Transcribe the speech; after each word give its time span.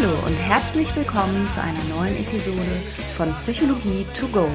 Hallo 0.00 0.14
und 0.26 0.34
herzlich 0.34 0.94
willkommen 0.94 1.48
zu 1.52 1.60
einer 1.60 1.82
neuen 1.96 2.16
Episode 2.18 2.70
von 3.16 3.32
Psychologie 3.34 4.06
to 4.14 4.28
go. 4.28 4.46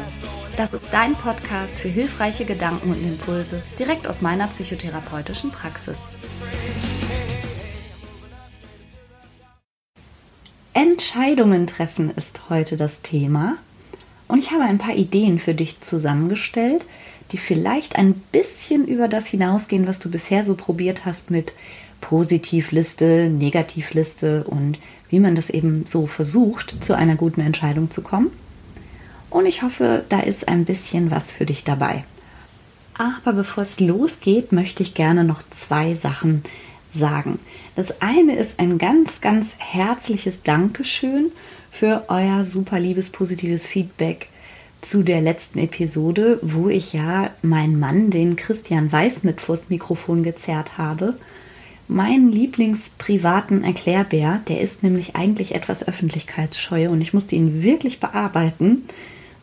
Das 0.56 0.74
ist 0.74 0.94
dein 0.94 1.16
Podcast 1.16 1.78
für 1.78 1.90
hilfreiche 1.90 2.46
Gedanken 2.46 2.92
und 2.92 3.04
Impulse 3.04 3.62
direkt 3.78 4.08
aus 4.08 4.22
meiner 4.22 4.48
psychotherapeutischen 4.48 5.52
Praxis. 5.52 6.08
Entscheidungen 10.74 11.68
treffen 11.68 12.12
ist 12.12 12.50
heute 12.50 12.78
das 12.78 13.02
Thema 13.02 13.58
und 14.30 14.40
ich 14.40 14.52
habe 14.52 14.64
ein 14.64 14.78
paar 14.78 14.96
Ideen 14.96 15.40
für 15.40 15.54
dich 15.54 15.82
zusammengestellt, 15.82 16.86
die 17.34 17.38
vielleicht 17.38 17.98
ein 17.98 18.14
bisschen 18.14 18.88
über 18.88 19.10
das 19.10 19.28
hinausgehen, 19.28 19.88
was 19.88 20.00
du 20.00 20.10
bisher 20.10 20.46
so 20.46 20.56
probiert 20.56 21.06
hast 21.06 21.32
mit 21.32 21.54
Positivliste, 22.00 23.30
Negativliste 23.30 24.44
und 24.44 24.78
wie 25.14 25.20
man 25.20 25.36
das 25.36 25.52
eben 25.52 25.86
so 25.86 26.08
versucht, 26.08 26.84
zu 26.84 26.98
einer 26.98 27.16
guten 27.16 27.42
Entscheidung 27.42 27.92
zu 27.92 28.02
kommen. 28.02 28.32
Und 29.30 29.46
ich 29.46 29.62
hoffe, 29.62 30.04
da 30.10 30.20
ist 30.22 30.48
ein 30.48 30.66
bisschen 30.66 31.12
was 31.12 31.32
für 31.32 31.46
dich 31.46 31.64
dabei. 31.64 32.04
Aber 32.98 33.34
bevor 33.34 33.62
es 33.62 33.80
losgeht, 33.80 34.52
möchte 34.52 34.82
ich 34.82 34.96
gerne 34.96 35.24
noch 35.24 35.44
zwei 35.52 35.94
Sachen 35.94 36.42
sagen. 36.90 37.38
Das 37.76 38.02
eine 38.02 38.36
ist 38.36 38.60
ein 38.60 38.80
ganz, 38.80 39.22
ganz 39.22 39.54
herzliches 39.60 40.42
Dankeschön 40.42 41.32
für 41.70 42.06
euer 42.08 42.44
super 42.44 42.80
liebes, 42.80 43.12
positives 43.12 43.68
Feedback 43.68 44.30
zu 44.82 45.04
der 45.04 45.22
letzten 45.22 45.60
Episode, 45.60 46.40
wo 46.42 46.70
ich 46.70 46.92
ja 46.92 47.30
meinen 47.44 47.80
Mann, 47.80 48.10
den 48.10 48.36
Christian 48.36 48.92
Weiß, 48.92 49.22
mit 49.22 49.42
vors 49.42 49.70
Mikrofon 49.70 50.24
gezerrt 50.24 50.80
habe 50.80 51.14
meinen 51.88 52.32
Lieblingsprivaten 52.32 53.64
Erklärbär, 53.64 54.42
der 54.48 54.62
ist 54.62 54.84
nämlich 54.84 55.16
eigentlich 55.16 55.56
etwas 55.56 55.88
öffentlichkeitsscheu 55.88 56.90
und 56.90 57.02
ich 57.02 57.14
musste 57.14 57.36
ihn 57.36 57.64
wirklich 57.64 58.00
bearbeiten, 58.00 58.84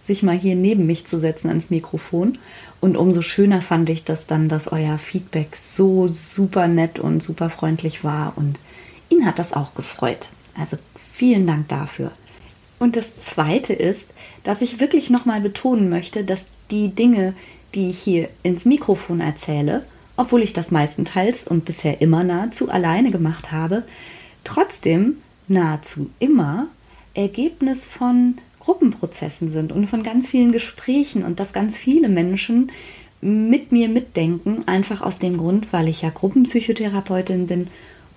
sich 0.00 0.22
mal 0.22 0.36
hier 0.36 0.56
neben 0.56 0.86
mich 0.86 1.06
zu 1.06 1.20
setzen 1.20 1.48
ans 1.48 1.70
Mikrofon. 1.70 2.38
Und 2.80 2.97
umso 2.97 3.22
schöner 3.22 3.60
fand 3.60 3.91
ich 3.91 4.05
das 4.05 4.27
dann, 4.27 4.48
dass 4.48 4.72
euer 4.72 4.98
Feedback 4.98 5.56
so 5.56 6.08
super 6.08 6.66
nett 6.69 6.98
und 6.98 7.22
super 7.22 7.50
freundlich 7.50 8.02
war 8.02 8.32
und 8.36 8.58
ihn 9.10 9.27
hat 9.27 9.38
das 9.38 9.52
auch 9.52 9.75
gefreut. 9.75 10.30
Also 10.58 10.78
vielen 11.12 11.47
Dank 11.47 11.69
dafür. 11.69 12.12
Und 12.78 12.97
das 12.97 13.16
Zweite 13.16 13.75
ist, 13.75 14.10
dass 14.42 14.62
ich 14.62 14.80
wirklich 14.80 15.10
nochmal 15.10 15.42
betonen 15.42 15.91
möchte, 15.91 16.25
dass 16.25 16.47
die 16.70 16.88
Dinge, 16.88 17.34
die 17.75 17.91
ich 17.91 17.98
hier 17.98 18.30
ins 18.42 18.64
Mikrofon 18.64 19.20
erzähle, 19.20 19.84
obwohl 20.20 20.42
ich 20.42 20.52
das 20.52 20.70
meistenteils 20.70 21.44
und 21.44 21.64
bisher 21.64 22.02
immer 22.02 22.22
nahezu 22.24 22.70
alleine 22.70 23.10
gemacht 23.10 23.52
habe, 23.52 23.84
trotzdem 24.44 25.16
nahezu 25.48 26.10
immer 26.18 26.66
Ergebnis 27.14 27.88
von 27.88 28.34
Gruppenprozessen 28.60 29.48
sind 29.48 29.72
und 29.72 29.86
von 29.86 30.02
ganz 30.02 30.28
vielen 30.28 30.52
Gesprächen 30.52 31.24
und 31.24 31.41
dass 31.41 31.54
ganz 31.54 31.78
viele 31.78 32.10
Menschen 32.10 32.70
mit 33.22 33.72
mir 33.72 33.88
mitdenken, 33.88 34.64
einfach 34.66 35.00
aus 35.00 35.20
dem 35.20 35.38
Grund, 35.38 35.72
weil 35.72 35.88
ich 35.88 36.02
ja 36.02 36.10
Gruppenpsychotherapeutin 36.10 37.46
bin 37.46 37.68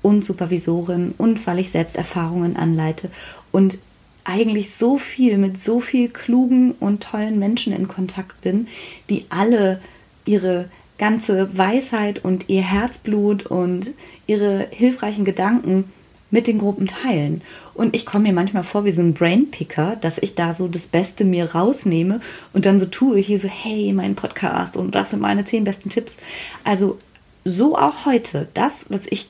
und 0.01 0.25
Supervisorin 0.25 1.13
und 1.17 1.47
weil 1.47 1.59
ich 1.59 1.71
selbst 1.71 1.95
Erfahrungen 1.95 2.57
anleite 2.57 3.09
und 3.53 3.77
eigentlich 4.25 4.75
so 4.77 4.97
viel 4.97 5.37
mit 5.37 5.63
so 5.63 5.79
viel 5.79 6.09
klugen 6.09 6.73
und 6.73 7.01
tollen 7.01 7.39
Menschen 7.39 7.71
in 7.71 7.87
Kontakt 7.87 8.41
bin, 8.41 8.67
die 9.09 9.25
alle 9.29 9.79
ihre 10.25 10.69
ganze 11.03 11.57
Weisheit 11.57 12.23
und 12.23 12.47
ihr 12.47 12.61
Herzblut 12.61 13.45
und 13.45 13.91
ihre 14.25 14.69
hilfreichen 14.71 15.25
Gedanken 15.25 15.91
mit 16.31 16.47
den 16.47 16.59
Gruppen 16.59 16.87
teilen. 16.87 17.41
Und 17.73 17.93
ich 17.93 18.05
komme 18.05 18.29
mir 18.29 18.33
manchmal 18.33 18.63
vor 18.63 18.85
wie 18.85 18.93
so 18.93 19.01
ein 19.01 19.13
Brainpicker, 19.13 19.97
dass 19.99 20.17
ich 20.17 20.33
da 20.33 20.53
so 20.53 20.69
das 20.69 20.87
Beste 20.87 21.25
mir 21.25 21.55
rausnehme 21.55 22.21
und 22.53 22.65
dann 22.65 22.79
so 22.79 22.85
tue, 22.85 23.17
hier 23.17 23.37
so, 23.37 23.49
hey, 23.49 23.91
mein 23.91 24.15
Podcast 24.15 24.77
und 24.77 24.95
das 24.95 25.09
sind 25.09 25.19
meine 25.19 25.43
zehn 25.43 25.65
besten 25.65 25.89
Tipps. 25.89 26.19
Also 26.63 26.99
so 27.43 27.77
auch 27.77 28.05
heute, 28.05 28.47
das, 28.53 28.85
was 28.87 29.01
ich 29.09 29.27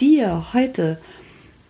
dir 0.00 0.46
heute 0.54 0.98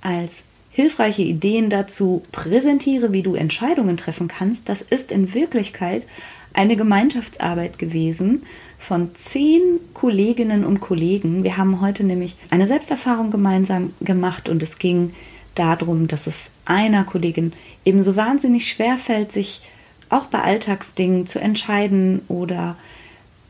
als 0.01 0.45
hilfreiche 0.71 1.23
Ideen 1.23 1.71
dazu 1.71 2.23
präsentiere, 2.31 3.13
wie 3.13 3.25
du 3.25 3.35
Entscheidungen 3.35 3.97
treffen 3.97 4.29
kannst, 4.29 4.69
das 4.69 4.81
ist 4.81 5.11
in 5.11 5.35
Wirklichkeit 5.35 6.07
eine 6.53 6.77
Gemeinschaftsarbeit 6.77 7.81
gewesen 7.81 8.43
von 8.81 9.15
zehn 9.15 9.79
Kolleginnen 9.93 10.65
und 10.65 10.81
Kollegen. 10.81 11.45
Wir 11.45 11.59
haben 11.59 11.83
heute 11.83 12.03
nämlich 12.03 12.35
eine 12.49 12.67
Selbsterfahrung 12.67 13.31
gemeinsam 13.31 13.93
gemacht 14.01 14.49
und 14.49 14.63
es 14.63 14.79
ging 14.79 15.13
darum, 15.55 16.09
dass 16.09 16.27
es 16.27 16.53
einer 16.65 17.05
Kollegin 17.05 17.53
eben 17.85 18.03
so 18.03 18.17
wahnsinnig 18.17 18.69
schwer 18.69 18.97
fällt, 18.97 19.33
sich 19.33 19.61
auch 20.09 20.25
bei 20.25 20.41
Alltagsdingen 20.41 21.27
zu 21.27 21.39
entscheiden 21.39 22.23
oder 22.27 22.77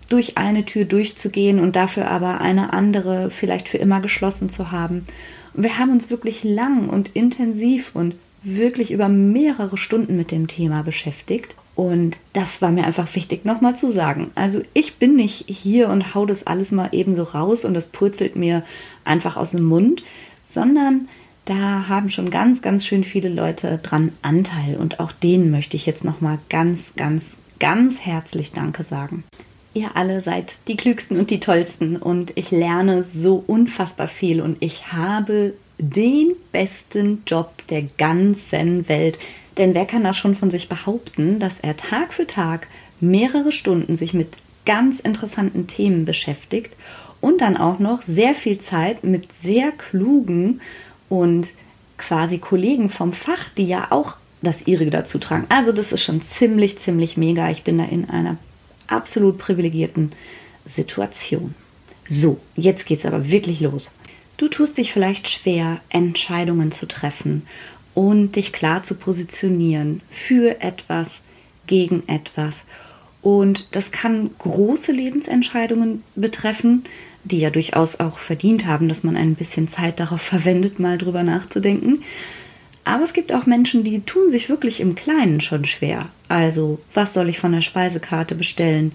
durch 0.09 0.37
eine 0.37 0.67
Tür 0.67 0.85
durchzugehen 0.85 1.61
und 1.61 1.77
dafür 1.77 2.11
aber 2.11 2.41
eine 2.41 2.73
andere 2.73 3.31
vielleicht 3.31 3.69
für 3.69 3.79
immer 3.79 4.01
geschlossen 4.01 4.51
zu 4.51 4.73
haben. 4.73 5.07
Und 5.55 5.63
wir 5.63 5.79
haben 5.79 5.93
uns 5.93 6.11
wirklich 6.11 6.43
lang 6.43 6.89
und 6.89 7.11
intensiv 7.15 7.93
und 7.95 8.17
wirklich 8.43 8.91
über 8.91 9.09
mehrere 9.09 9.79
Stunden 9.79 10.17
mit 10.17 10.33
dem 10.33 10.49
Thema 10.49 10.83
beschäftigt. 10.83 11.55
Und 11.81 12.19
das 12.35 12.61
war 12.61 12.71
mir 12.73 12.85
einfach 12.85 13.15
wichtig 13.15 13.47
nochmal 13.47 13.75
zu 13.75 13.89
sagen. 13.89 14.33
Also 14.35 14.61
ich 14.75 14.97
bin 14.97 15.17
nicht 15.17 15.47
hier 15.49 15.89
und 15.89 16.15
hau 16.15 16.27
das 16.27 16.47
alles 16.47 16.73
mal 16.73 16.91
eben 16.93 17.17
so 17.17 17.23
raus 17.23 17.65
und 17.65 17.73
das 17.73 17.87
purzelt 17.87 18.37
mir 18.37 18.63
einfach 19.03 19.39
aus 19.39 19.53
dem 19.53 19.65
Mund, 19.65 20.03
sondern 20.45 21.09
da 21.47 21.89
haben 21.89 22.11
schon 22.11 22.29
ganz, 22.29 22.61
ganz 22.61 22.85
schön 22.85 23.03
viele 23.03 23.31
Leute 23.31 23.81
dran 23.83 24.13
Anteil 24.21 24.77
und 24.77 25.01
auch 25.01 25.11
denen 25.11 25.51
möchte 25.51 25.75
ich 25.75 25.87
jetzt 25.87 26.05
nochmal 26.05 26.39
ganz, 26.51 26.93
ganz, 26.97 27.39
ganz 27.59 28.03
herzlich 28.03 28.53
Danke 28.53 28.85
sagen. 28.85 29.25
Ihr 29.73 29.97
alle 29.97 30.21
seid 30.21 30.59
die 30.69 30.77
klügsten 30.77 31.19
und 31.19 31.31
die 31.31 31.41
tollsten 31.41 31.97
und 31.97 32.33
ich 32.35 32.51
lerne 32.51 33.03
so 33.03 33.43
unfassbar 33.47 34.09
viel 34.09 34.43
und 34.43 34.59
ich 34.61 34.93
habe 34.93 35.55
den 35.79 36.33
besten 36.53 37.23
Job 37.27 37.67
der 37.71 37.85
ganzen 37.97 38.87
Welt. 38.87 39.19
Denn 39.59 39.75
wer 39.75 39.87
kann 39.87 40.05
das 40.05 40.17
schon 40.17 40.37
von 40.37 40.51
sich 40.51 40.69
behaupten, 40.69 41.39
dass 41.39 41.61
er 41.61 41.77
Tag 41.77 42.13
für 42.13 42.27
Tag 42.27 42.69
mehrere 43.01 43.53
Stunden 43.53 43.97
sich 43.97 44.15
mit 44.15 44.39
ganz 44.65 45.01
interessanten 45.01 45.67
Themen 45.67 46.05
beschäftigt 46.05 46.77
und 47.21 47.41
dann 47.41 47.57
auch 47.57 47.79
noch 47.79 48.03
sehr 48.03 48.35
viel 48.35 48.59
Zeit 48.59 49.05
mit 49.05 49.33
sehr 49.33 49.73
klugen 49.73 50.61
und 51.09 51.49
quasi 51.99 52.39
Kollegen 52.39 52.89
vom 52.89 53.13
Fach, 53.13 53.49
die 53.57 53.67
ja 53.67 53.89
auch 53.91 54.17
das 54.43 54.67
ihrige 54.67 54.91
dazu 54.91 55.19
tragen. 55.19 55.45
Also 55.49 55.73
das 55.73 55.93
ist 55.93 56.03
schon 56.03 56.23
ziemlich, 56.23 56.79
ziemlich 56.79 57.17
mega. 57.17 57.51
Ich 57.51 57.63
bin 57.63 57.79
da 57.79 57.85
in 57.85 58.09
einer 58.09 58.39
absolut 58.87 59.39
privilegierten 59.39 60.13
Situation. 60.65 61.55
So, 62.09 62.41
jetzt 62.57 62.87
geht's 62.87 63.07
aber 63.07 63.29
wirklich 63.29 63.61
los. 63.61 63.99
Du 64.37 64.49
tust 64.49 64.79
dich 64.79 64.93
vielleicht 64.93 65.29
schwer, 65.29 65.81
Entscheidungen 65.91 66.73
zu 66.73 66.89
treffen 66.89 67.47
und 67.95 68.37
dich 68.37 68.53
klar 68.53 68.83
zu 68.83 68.95
positionieren 68.95 70.03
für 70.11 70.61
etwas, 70.61 71.25
gegen 71.67 72.03
etwas. 72.09 72.67
Und 73.23 73.75
das 73.77 73.93
kann 73.93 74.31
große 74.39 74.93
Lebensentscheidungen 74.93 76.03
betreffen, 76.17 76.85
die 77.25 77.41
ja 77.41 77.51
durchaus 77.51 78.01
auch 78.01 78.19
verdient 78.19 78.67
haben, 78.67 78.89
dass 78.89 79.05
man 79.05 79.17
ein 79.17 79.35
bisschen 79.35 79.69
Zeit 79.69 80.01
darauf 80.01 80.21
verwendet, 80.23 80.79
mal 80.79 80.99
drüber 80.99 81.23
nachzudenken. 81.23 82.03
Aber 82.85 83.05
es 83.05 83.13
gibt 83.13 83.33
auch 83.33 83.47
Menschen, 83.47 83.85
die 83.85 84.01
tun 84.01 84.31
sich 84.31 84.49
wirklich 84.49 84.81
im 84.81 84.95
Kleinen 84.95 85.41
schon 85.41 85.65
schwer. 85.65 86.09
Also, 86.29 86.81
was 86.95 87.13
soll 87.13 87.29
ich 87.29 87.39
von 87.39 87.53
der 87.53 87.61
Speisekarte 87.61 88.35
bestellen? 88.35 88.93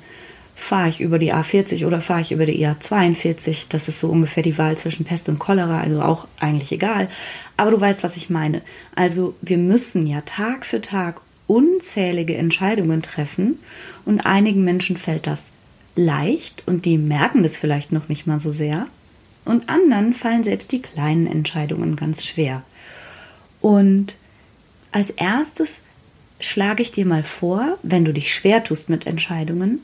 Fahre 0.56 0.90
ich 0.90 1.02
über 1.02 1.20
die 1.20 1.34
A40 1.34 1.86
oder 1.86 2.02
fahre 2.02 2.22
ich 2.22 2.32
über 2.32 2.46
die 2.46 2.66
A42. 2.66 3.66
Das 3.70 3.88
ist 3.88 4.00
so 4.00 4.10
ungefähr 4.10 4.42
die 4.42 4.58
Wahl 4.58 4.78
zwischen 4.78 5.06
Pest 5.06 5.28
und 5.28 5.38
Cholera, 5.38 5.82
also 5.82 6.02
auch 6.02 6.28
eigentlich 6.40 6.72
egal. 6.72 7.10
Aber 7.58 7.72
du 7.72 7.80
weißt, 7.80 8.04
was 8.04 8.16
ich 8.16 8.30
meine. 8.30 8.62
Also 8.96 9.36
wir 9.42 9.58
müssen 9.58 10.08
ja 10.08 10.22
Tag 10.22 10.66
für 10.66 10.82
Tag 10.82 11.22
unzählige 11.48 12.36
Entscheidungen 12.36 13.02
treffen 13.02 13.60
und 14.06 14.26
einigen 14.26 14.64
Menschen 14.64 14.98
fällt 14.98 15.28
das 15.28 15.52
leicht 15.96 16.64
und 16.66 16.86
die 16.86 16.98
merken 16.98 17.44
das 17.44 17.58
vielleicht 17.58 17.92
noch 17.92 18.10
nicht 18.10 18.26
mal 18.26 18.40
so 18.40 18.50
sehr. 18.50 18.88
Und 19.44 19.70
anderen 19.70 20.14
fallen 20.14 20.44
selbst 20.44 20.72
die 20.72 20.82
kleinen 20.82 21.28
Entscheidungen 21.28 21.96
ganz 21.96 22.26
schwer. 22.26 22.64
Und 23.62 24.18
als 24.92 25.12
erstes 25.12 25.82
schlage 26.40 26.82
ich 26.82 26.92
dir 26.92 27.06
mal 27.06 27.24
vor, 27.24 27.78
wenn 27.84 28.06
du 28.06 28.14
dich 28.14 28.34
schwer 28.34 28.64
tust 28.64 28.90
mit 28.90 29.06
Entscheidungen, 29.06 29.80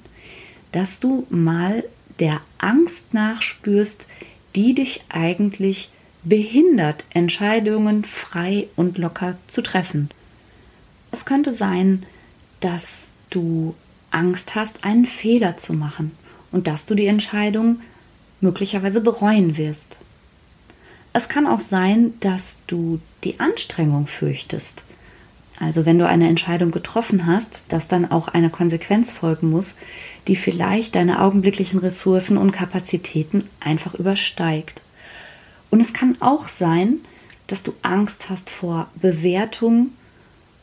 dass 0.72 1.00
du 1.00 1.26
mal 1.30 1.84
der 2.20 2.42
Angst 2.58 3.14
nachspürst, 3.14 4.08
die 4.56 4.76
dich 4.76 5.02
eigentlich 5.10 5.90
behindert, 6.24 7.06
Entscheidungen 7.10 8.04
frei 8.04 8.68
und 8.76 8.98
locker 8.98 9.38
zu 9.48 9.62
treffen. 9.62 10.10
Es 11.12 11.26
könnte 11.26 11.52
sein, 11.52 12.06
dass 12.60 13.12
du 13.30 13.76
Angst 14.12 14.56
hast, 14.56 14.84
einen 14.84 15.06
Fehler 15.06 15.58
zu 15.58 15.74
machen 15.74 16.12
und 16.52 16.68
dass 16.68 16.86
du 16.86 16.96
die 16.96 17.08
Entscheidung 17.08 17.80
möglicherweise 18.40 19.02
bereuen 19.02 19.58
wirst. 19.58 20.00
Es 21.14 21.28
kann 21.28 21.48
auch 21.48 21.60
sein, 21.60 22.14
dass 22.20 22.58
du 22.68 23.00
die 23.24 23.40
Anstrengung 23.40 24.08
fürchtest. 24.08 24.84
Also 25.62 25.86
wenn 25.86 26.00
du 26.00 26.08
eine 26.08 26.28
Entscheidung 26.28 26.72
getroffen 26.72 27.28
hast, 27.28 27.66
dass 27.70 27.88
dann 27.88 28.10
auch 28.10 28.28
eine 28.28 28.50
Konsequenz 28.50 29.12
folgen 29.12 29.52
muss, 29.52 29.76
die 30.28 30.36
vielleicht 30.36 30.96
deine 30.96 31.22
augenblicklichen 31.22 31.80
Ressourcen 31.80 32.38
und 32.38 32.52
Kapazitäten 32.52 33.44
einfach 33.60 33.94
übersteigt. 33.94 34.82
Und 35.70 35.80
es 35.80 35.94
kann 35.94 36.18
auch 36.20 36.48
sein, 36.48 36.98
dass 37.46 37.62
du 37.62 37.74
Angst 37.84 38.30
hast 38.30 38.50
vor 38.50 38.88
Bewertung 38.96 39.92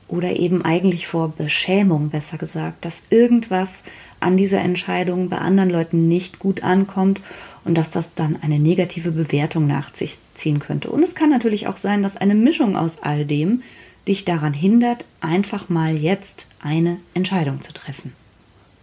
oder 0.09 0.35
eben 0.35 0.65
eigentlich 0.65 1.07
vor 1.07 1.29
Beschämung, 1.29 2.11
besser 2.11 2.37
gesagt, 2.37 2.85
dass 2.85 3.03
irgendwas 3.09 3.85
an 4.19 4.37
dieser 4.37 4.61
Entscheidung 4.61 5.29
bei 5.29 5.39
anderen 5.39 5.71
Leuten 5.71 6.09
nicht 6.09 6.41
gut 6.41 6.65
ankommt 6.65 7.21
und 7.65 7.79
dass 7.79 7.91
das 7.91 8.15
dann 8.15 8.37
eine 8.43 8.59
negative 8.59 9.13
Bewertung 9.13 9.69
nach 9.69 9.95
sich 9.95 10.17
ziehen 10.35 10.59
könnte. 10.59 10.91
Und 10.91 11.05
es 11.05 11.15
kann 11.15 11.31
natürlich 11.31 11.69
auch 11.69 11.77
sein, 11.77 12.03
dass 12.03 12.17
eine 12.17 12.35
Mischung 12.35 12.77
aus 12.77 13.01
all 13.01 13.25
dem 13.25 13.63
dich 14.09 14.25
daran 14.25 14.55
hindert, 14.55 15.05
einfach 15.21 15.69
mal 15.69 15.97
jetzt 15.97 16.49
eine 16.61 16.99
Entscheidung 17.15 17.63
zu 17.63 17.73
treffen. 17.73 18.13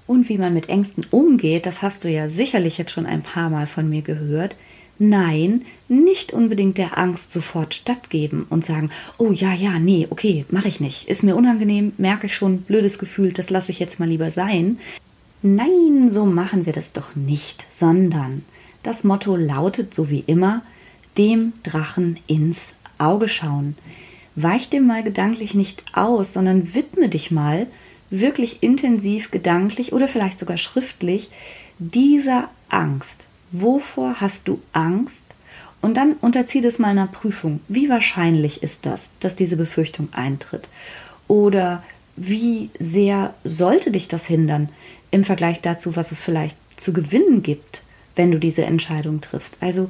Und 0.07 0.30
wie 0.30 0.38
man 0.38 0.54
mit 0.54 0.69
Ängsten 0.69 1.06
umgeht, 1.10 1.66
das 1.66 1.81
hast 1.81 2.04
du 2.04 2.10
ja 2.10 2.27
sicherlich 2.27 2.77
jetzt 2.77 2.92
schon 2.92 3.06
ein 3.06 3.24
paar 3.24 3.50
Mal 3.50 3.66
von 3.66 3.89
mir 3.89 4.04
gehört. 4.04 4.56
Nein, 4.98 5.66
nicht 5.89 6.31
unbedingt 6.31 6.77
der 6.77 6.98
Angst 6.98 7.33
sofort 7.33 7.74
stattgeben 7.74 8.45
und 8.50 8.63
sagen, 8.63 8.89
oh 9.18 9.31
ja, 9.31 9.54
ja, 9.54 9.77
nee, 9.80 10.07
okay, 10.10 10.45
mache 10.50 10.68
ich 10.69 10.80
nicht. 10.80 11.10
Ist 11.10 11.24
mir 11.24 11.36
unangenehm, 11.36 11.92
merke 11.98 12.27
ich 12.27 12.36
schon, 12.36 12.60
blödes 12.62 13.00
Gefühl, 13.00 13.33
das 13.33 13.50
lasse 13.50 13.72
ich 13.72 13.80
jetzt 13.80 14.00
mal 14.00 14.07
lieber 14.07 14.31
sein. 14.31 14.77
Nein, 15.42 16.10
so 16.10 16.25
machen 16.25 16.66
wir 16.66 16.74
das 16.74 16.94
doch 16.94 17.16
nicht, 17.16 17.68
sondern 17.77 18.45
das 18.83 19.04
Motto 19.04 19.36
lautet 19.36 19.94
so 19.94 20.10
wie 20.10 20.24
immer, 20.27 20.62
dem 21.18 21.54
Drachen 21.63 22.18
ins 22.27 22.75
Auge 22.98 23.27
schauen. 23.27 23.75
Weich 24.36 24.70
dem 24.70 24.86
mal 24.86 25.04
gedanklich 25.04 25.54
nicht 25.54 25.84
aus, 25.94 26.34
sondern 26.34 26.76
widme 26.76 27.10
dich 27.10 27.32
mal 27.32 27.68
wirklich 28.10 28.62
intensiv 28.62 29.32
gedanklich 29.32 29.94
oder 29.94 30.08
vielleicht 30.08 30.40
sogar 30.40 30.58
schriftlich 30.58 31.30
dieser 31.80 32.50
Angst. 32.70 33.28
Wovor 33.52 34.20
hast 34.20 34.48
du 34.48 34.62
Angst? 34.74 35.22
Und 35.82 35.98
dann 35.98 36.14
unterzieh 36.14 36.62
das 36.62 36.80
mal 36.80 36.90
einer 36.90 37.08
Prüfung. 37.08 37.60
Wie 37.68 37.90
wahrscheinlich 37.90 38.64
ist 38.64 38.86
das, 38.86 39.12
dass 39.20 39.36
diese 39.36 39.56
Befürchtung 39.56 40.10
eintritt? 40.14 40.68
Oder 41.28 41.84
wie 42.16 42.70
sehr 42.80 43.34
sollte 43.44 43.92
dich 43.92 44.08
das 44.08 44.26
hindern 44.26 44.70
im 45.12 45.24
Vergleich 45.24 45.62
dazu, 45.62 45.96
was 45.96 46.12
es 46.12 46.22
vielleicht 46.22 46.58
zu 46.76 46.92
gewinnen 46.92 47.44
gibt, 47.44 47.84
wenn 48.16 48.32
du 48.32 48.40
diese 48.40 48.66
Entscheidung 48.66 49.22
triffst? 49.22 49.58
Also 49.62 49.90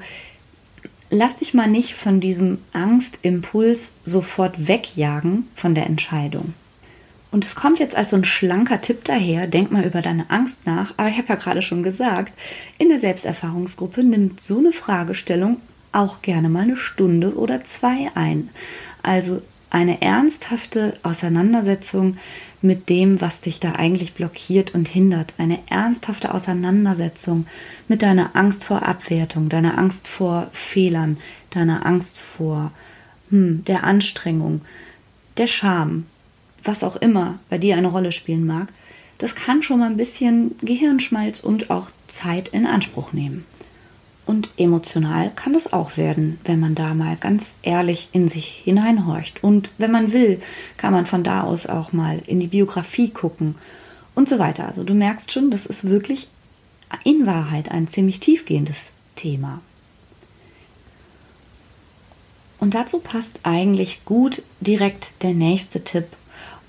lass 1.10 1.38
dich 1.38 1.54
mal 1.54 1.68
nicht 1.68 1.96
von 1.96 2.20
diesem 2.20 2.60
Angstimpuls 2.74 3.94
sofort 4.04 4.68
wegjagen 4.68 5.48
von 5.56 5.76
der 5.76 5.88
Entscheidung. 5.88 6.54
Und 7.32 7.44
es 7.44 7.56
kommt 7.56 7.80
jetzt 7.80 7.98
als 7.98 8.12
so 8.12 8.16
ein 8.16 8.24
schlanker 8.24 8.80
Tipp 8.80 9.04
daher, 9.04 9.48
denk 9.48 9.72
mal 9.72 9.84
über 9.84 10.02
deine 10.02 10.30
Angst 10.30 10.66
nach, 10.66 10.94
aber 10.96 11.10
ich 11.10 11.18
habe 11.18 11.28
ja 11.28 11.36
gerade 11.36 11.62
schon 11.62 11.84
gesagt, 11.84 12.34
in 12.78 12.88
der 12.90 13.00
Selbsterfahrungsgruppe 13.00 14.04
nimmt 14.04 14.42
so 14.42 14.60
eine 14.60 14.72
Fragestellung 14.72 15.58
auch 15.92 16.22
gerne 16.22 16.50
mal 16.50 16.64
eine 16.64 16.78
Stunde 16.78 17.36
oder 17.36 17.64
zwei 17.64 18.10
ein. 18.16 18.50
Also 19.04 19.42
eine 19.76 20.02
ernsthafte 20.02 20.94
Auseinandersetzung 21.04 22.16
mit 22.62 22.88
dem, 22.88 23.20
was 23.20 23.42
dich 23.42 23.60
da 23.60 23.74
eigentlich 23.74 24.14
blockiert 24.14 24.74
und 24.74 24.88
hindert. 24.88 25.34
Eine 25.38 25.60
ernsthafte 25.70 26.34
Auseinandersetzung 26.34 27.46
mit 27.90 28.02
deiner 28.02 28.38
Angst 28.38 28.64
vor 28.64 28.84
Abwertung, 28.84 29.50
deiner 29.50 29.78
Angst 29.78 30.08
vor 30.08 30.48
Fehlern, 30.54 31.18
deiner 31.50 31.86
Angst 31.86 32.18
vor 32.18 32.72
hm, 33.32 33.66
der 33.66 33.84
Anstrengung, 33.84 34.62
der 35.36 35.48
Scham, 35.48 36.06
was 36.64 36.82
auch 36.82 36.96
immer 36.96 37.40
bei 37.50 37.58
dir 37.58 37.76
eine 37.76 37.88
Rolle 37.90 38.14
spielen 38.14 38.48
mag. 38.48 38.70
Das 39.18 39.36
kann 39.36 39.62
schon 39.62 39.80
mal 39.80 39.90
ein 39.90 39.98
bisschen 39.98 40.56
Gehirnschmalz 40.62 41.42
und 41.42 41.70
auch 41.70 41.90
Zeit 42.08 42.48
in 42.48 42.66
Anspruch 42.66 43.12
nehmen. 43.12 43.44
Und 44.26 44.50
emotional 44.58 45.32
kann 45.36 45.54
das 45.54 45.72
auch 45.72 45.98
werden, 45.98 46.40
wenn 46.46 46.60
man 46.60 46.74
da 46.74 46.96
mal 46.96 47.16
ganz 47.16 47.56
ehrlich 47.62 48.10
in 48.12 48.28
sich 48.28 48.48
hineinhorcht. 48.64 49.44
Und 49.44 49.70
wenn 49.78 49.92
man 49.92 50.14
will, 50.14 50.42
kann 50.78 50.94
man 50.94 51.06
von 51.06 51.24
da 51.24 51.44
aus 51.44 51.68
auch 51.68 51.94
mal 51.94 52.22
in 52.26 52.40
die 52.40 52.48
Biografie 52.48 53.10
gucken 53.10 53.56
und 54.16 54.28
so 54.28 54.40
weiter. 54.40 54.68
Also 54.68 54.84
du 54.84 54.96
merkst 54.96 55.32
schon, 55.32 55.52
das 55.52 55.68
ist 55.68 55.88
wirklich 55.88 56.28
in 57.04 57.28
Wahrheit 57.28 57.70
ein 57.70 57.88
ziemlich 57.88 58.20
tiefgehendes 58.20 58.94
Thema. 59.16 59.62
Und 62.58 62.74
dazu 62.74 63.00
passt 63.00 63.42
eigentlich 63.44 64.06
gut 64.06 64.42
direkt 64.60 65.22
der 65.22 65.36
nächste 65.36 65.84
Tipp. 65.84 66.08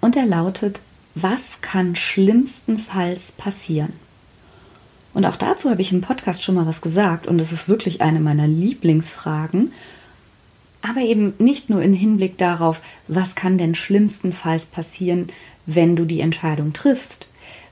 Und 0.02 0.14
der 0.14 0.26
lautet, 0.26 0.80
was 1.14 1.62
kann 1.62 1.96
schlimmstenfalls 1.96 3.32
passieren? 3.32 3.94
Und 5.16 5.24
auch 5.24 5.36
dazu 5.36 5.70
habe 5.70 5.80
ich 5.80 5.92
im 5.92 6.02
Podcast 6.02 6.42
schon 6.42 6.56
mal 6.56 6.66
was 6.66 6.82
gesagt 6.82 7.26
und 7.26 7.40
es 7.40 7.50
ist 7.50 7.70
wirklich 7.70 8.02
eine 8.02 8.20
meiner 8.20 8.46
Lieblingsfragen. 8.46 9.72
Aber 10.82 11.00
eben 11.00 11.32
nicht 11.38 11.70
nur 11.70 11.80
im 11.80 11.94
Hinblick 11.94 12.36
darauf, 12.36 12.82
was 13.08 13.34
kann 13.34 13.56
denn 13.56 13.74
schlimmstenfalls 13.74 14.66
passieren, 14.66 15.30
wenn 15.64 15.96
du 15.96 16.04
die 16.04 16.20
Entscheidung 16.20 16.74
triffst, 16.74 17.28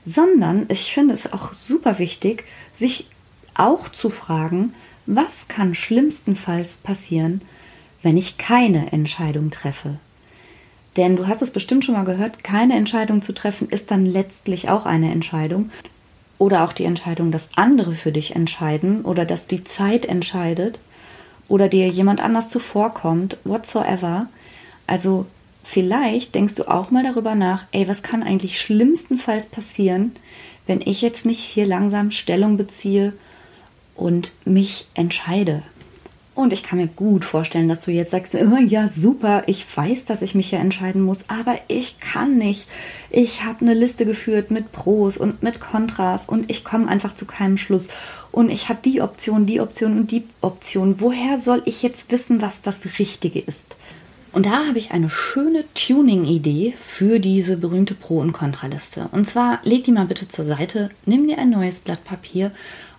sondern 0.07 0.65
ich 0.69 0.91
finde 0.91 1.13
es 1.13 1.33
auch 1.33 1.53
super 1.53 1.99
wichtig, 1.99 2.45
sich 2.71 3.09
auch 3.53 3.89
zu 3.89 4.09
fragen, 4.09 4.73
was 5.05 5.47
kann 5.47 5.75
schlimmstenfalls 5.75 6.77
passieren, 6.77 7.41
wenn 8.01 8.17
ich 8.17 8.39
keine 8.39 8.91
Entscheidung 8.91 9.51
treffe. 9.51 9.99
Denn 10.97 11.15
du 11.15 11.27
hast 11.27 11.43
es 11.43 11.51
bestimmt 11.51 11.85
schon 11.85 11.93
mal 11.93 12.05
gehört, 12.05 12.43
keine 12.43 12.75
Entscheidung 12.75 13.21
zu 13.21 13.35
treffen 13.35 13.69
ist 13.69 13.91
dann 13.91 14.03
letztlich 14.03 14.67
auch 14.67 14.87
eine 14.87 15.11
Entscheidung 15.11 15.69
oder 16.37 16.63
auch 16.63 16.73
die 16.73 16.85
Entscheidung, 16.85 17.31
dass 17.31 17.51
andere 17.55 17.93
für 17.93 18.11
dich 18.11 18.35
entscheiden 18.35 19.01
oder 19.03 19.25
dass 19.25 19.47
die 19.47 19.63
Zeit 19.63 20.05
entscheidet 20.05 20.79
oder 21.47 21.69
dir 21.69 21.87
jemand 21.87 22.21
anders 22.21 22.49
zuvorkommt, 22.49 23.37
whatsoever. 23.43 24.27
Also 24.87 25.25
vielleicht 25.63 26.35
denkst 26.35 26.55
du 26.55 26.69
auch 26.69 26.91
mal 26.91 27.03
darüber 27.03 27.35
nach, 27.35 27.65
ey, 27.71 27.87
was 27.87 28.03
kann 28.03 28.23
eigentlich 28.23 28.59
schlimmstenfalls 28.59 29.47
passieren, 29.47 30.15
wenn 30.67 30.81
ich 30.81 31.01
jetzt 31.01 31.25
nicht 31.25 31.39
hier 31.39 31.65
langsam 31.65 32.11
Stellung 32.11 32.57
beziehe 32.57 33.13
und 33.95 34.33
mich 34.45 34.87
entscheide. 34.93 35.63
Und 36.35 36.51
ich 36.51 36.63
kann 36.63 36.79
mir 36.79 36.87
gut 36.87 37.23
vorstellen, 37.23 37.69
dass 37.69 37.85
du 37.85 37.91
jetzt 37.91 38.11
sagst, 38.11 38.35
oh, 38.35 38.57
ja, 38.57 38.89
super, 38.89 39.43
ich 39.47 39.65
weiß, 39.75 40.03
dass 40.03 40.21
ich 40.21 40.35
mich 40.35 40.49
hier 40.49 40.59
entscheiden 40.59 41.01
muss, 41.01 41.29
aber 41.29 41.57
ich 41.69 42.01
kann 42.01 42.37
nicht. 42.37 42.67
Ich 43.09 43.45
habe 43.45 43.61
eine 43.61 43.73
Liste 43.73 44.05
geführt 44.05 44.51
mit 44.51 44.73
Pros 44.73 45.15
und 45.15 45.41
mit 45.41 45.61
Kontras 45.61 46.25
und 46.25 46.51
ich 46.51 46.65
komme 46.65 46.89
einfach 46.89 47.15
zu 47.15 47.25
keinem 47.25 47.57
Schluss. 47.57 47.87
Und 48.33 48.49
ich 48.49 48.67
habe 48.67 48.79
die 48.83 49.01
Option, 49.01 49.45
die 49.45 49.61
Option 49.61 49.97
und 49.97 50.11
die 50.11 50.25
Option. 50.41 50.99
Woher 50.99 51.39
soll 51.39 51.61
ich 51.63 51.81
jetzt 51.83 52.11
wissen, 52.11 52.41
was 52.41 52.61
das 52.61 52.81
Richtige 52.99 53.39
ist? 53.39 53.77
Und 54.33 54.47
da 54.47 54.67
habe 54.67 54.77
ich 54.77 54.91
eine 54.91 55.09
schöne 55.09 55.63
Tuning-Idee 55.73 56.73
für 56.81 57.21
diese 57.21 57.55
berühmte 57.55 57.93
Pro- 57.93 58.19
und 58.19 58.33
Kontraliste. 58.33 59.07
Und 59.13 59.25
zwar 59.25 59.59
leg 59.63 59.85
die 59.85 59.93
mal 59.93 60.07
bitte 60.07 60.27
zur 60.27 60.43
Seite, 60.43 60.89
nimm 61.05 61.29
dir 61.29 61.37
ein 61.37 61.51
neues 61.51 61.79
Blatt 61.79 62.03
Papier 62.03 62.51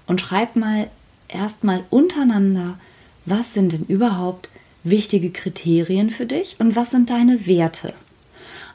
und 0.06 0.22
schreib 0.22 0.56
mal 0.56 0.88
erstmal 1.28 1.84
untereinander, 1.90 2.78
was 3.26 3.52
sind 3.52 3.72
denn 3.72 3.84
überhaupt 3.84 4.48
wichtige 4.84 5.30
Kriterien 5.30 6.10
für 6.10 6.26
dich 6.26 6.56
und 6.58 6.76
was 6.76 6.90
sind 6.90 7.10
deine 7.10 7.46
Werte? 7.46 7.92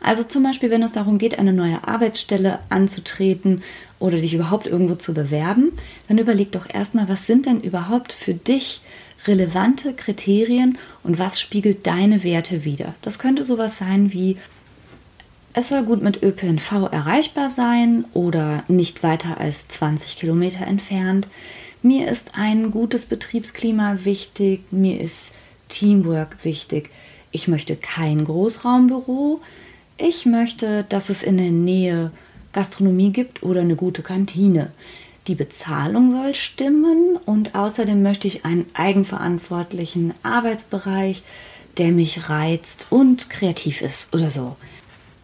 Also 0.01 0.24
zum 0.24 0.43
Beispiel, 0.43 0.72
wenn 0.72 0.84
es 0.84 0.93
darum 0.93 1.20
geht, 1.20 1.38
eine 1.38 1.53
neue 1.53 1.88
Arbeitsstelle 1.88 2.60
anzutreten 2.70 3.63
oder 4.00 4.17
dich 4.20 4.34
überhaupt 4.34 4.65
irgendwo 4.65 4.96
zu 4.96 5.13
bewerben, 5.13 5.72
dann 6.08 6.17
überleg 6.17 6.51
doch 6.51 6.67
erstmal, 6.72 7.08
was 7.08 7.27
sind 7.27 7.46
denn 7.46 7.62
überhaupt 7.62 8.12
für 8.12 8.34
dich 8.34 8.81
relevante 9.27 9.93
Kriterien 9.93 10.79
und 11.03 11.20
was 11.20 11.39
spiegelt 11.39 11.86
deine 11.86 12.24
Werte 12.24 12.65
wider? 12.65 12.96
Das 13.03 13.20
könnte 13.20 13.43
sowas 13.43 13.77
sein 13.77 14.12
wie, 14.12 14.38
es 15.53 15.70
soll 15.70 15.84
gut 15.84 16.01
mit 16.01 16.24
ÖPNV 16.24 16.72
erreichbar 16.91 17.50
sein 17.50 18.05
oder 18.13 18.63
nicht 18.67 19.03
weiter 19.03 19.39
als 19.39 19.67
20 19.67 20.17
Kilometer 20.17 20.65
entfernt. 20.65 21.27
Mir 21.84 22.12
ist 22.12 22.36
ein 22.36 22.70
gutes 22.70 23.08
Betriebsklima 23.08 24.00
wichtig, 24.04 24.72
mir 24.72 25.02
ist 25.02 25.34
Teamwork 25.68 26.46
wichtig. 26.46 26.92
Ich 27.32 27.48
möchte 27.48 27.76
kein 27.76 28.24
Großraumbüro. 28.24 29.42
Ich 29.98 30.28
möchte, 30.28 30.86
dass 30.90 31.10
es 31.10 31.24
in 31.24 31.38
der 31.38 31.50
Nähe 31.50 32.12
Gastronomie 32.54 33.12
gibt 33.12 33.42
oder 33.42 33.62
eine 33.62 33.76
gute 33.76 34.04
Kantine. 34.04 34.72
Die 35.26 35.34
Bezahlung 35.34 36.12
soll 36.12 36.36
stimmen 36.36 37.18
und 37.26 37.56
außerdem 37.56 38.04
möchte 38.04 38.28
ich 38.28 38.46
einen 38.46 38.68
eigenverantwortlichen 38.76 40.14
Arbeitsbereich, 40.22 41.24
der 41.80 41.92
mich 41.92 42.30
reizt 42.30 42.88
und 42.92 43.32
kreativ 43.32 43.82
ist 43.82 44.14
oder 44.14 44.30
so. 44.30 44.56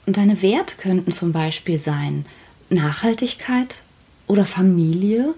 Und 0.08 0.18
deine 0.18 0.42
Werte 0.42 0.78
könnten 0.78 1.12
zum 1.12 1.34
Beispiel 1.34 1.78
sein 1.78 2.26
Nachhaltigkeit 2.70 3.84
oder 4.26 4.46
Familie 4.46 5.36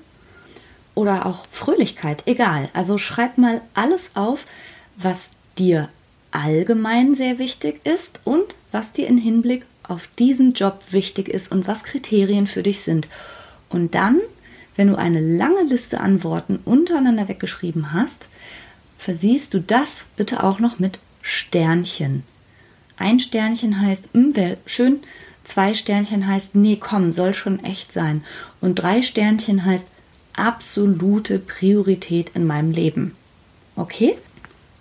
oder 1.00 1.26
auch 1.26 1.46
Fröhlichkeit, 1.50 2.24
egal. 2.26 2.68
Also 2.74 2.98
schreib 2.98 3.38
mal 3.38 3.62
alles 3.74 4.18
auf, 4.18 4.46
was 4.98 5.30
dir 5.58 5.88
allgemein 6.32 7.16
sehr 7.16 7.40
wichtig 7.40 7.80
ist 7.86 8.20
und 8.26 8.54
was 8.74 8.92
dir 8.92 9.08
im 9.08 9.18
Hinblick 9.18 9.66
auf 9.84 10.10
diesen 10.20 10.54
Job 10.54 10.84
wichtig 10.92 11.30
ist 11.30 11.54
und 11.54 11.68
was 11.68 11.84
Kriterien 11.84 12.48
für 12.48 12.64
dich 12.64 12.82
sind. 12.82 13.08
Und 13.70 13.96
dann, 13.96 14.20
wenn 14.76 14.90
du 14.90 14.98
eine 14.98 15.22
lange 15.22 15.64
Liste 15.64 16.02
an 16.02 16.22
Worten 16.26 16.60
untereinander 16.66 17.30
weggeschrieben 17.30 17.94
hast, 17.94 18.28
versiehst 18.98 19.54
du 19.54 19.62
das 19.62 20.08
bitte 20.18 20.44
auch 20.44 20.60
noch 20.60 20.80
mit 20.80 21.00
Sternchen. 21.22 22.24
Ein 22.98 23.22
Sternchen 23.22 23.82
heißt, 23.82 24.10
hm, 24.14 24.36
wäre 24.36 24.58
schön, 24.66 25.00
zwei 25.46 25.74
Sternchen 25.74 26.28
heißt, 26.28 26.56
nee, 26.56 26.76
komm, 26.76 27.14
soll 27.14 27.34
schon 27.34 27.64
echt 27.64 27.94
sein. 27.94 28.22
Und 28.60 28.76
drei 28.76 29.02
Sternchen 29.02 29.64
heißt, 29.64 29.88
absolute 30.34 31.40
Priorität 31.40 32.32
in 32.34 32.46
meinem 32.46 32.72
Leben. 32.72 33.16
Okay? 33.76 34.18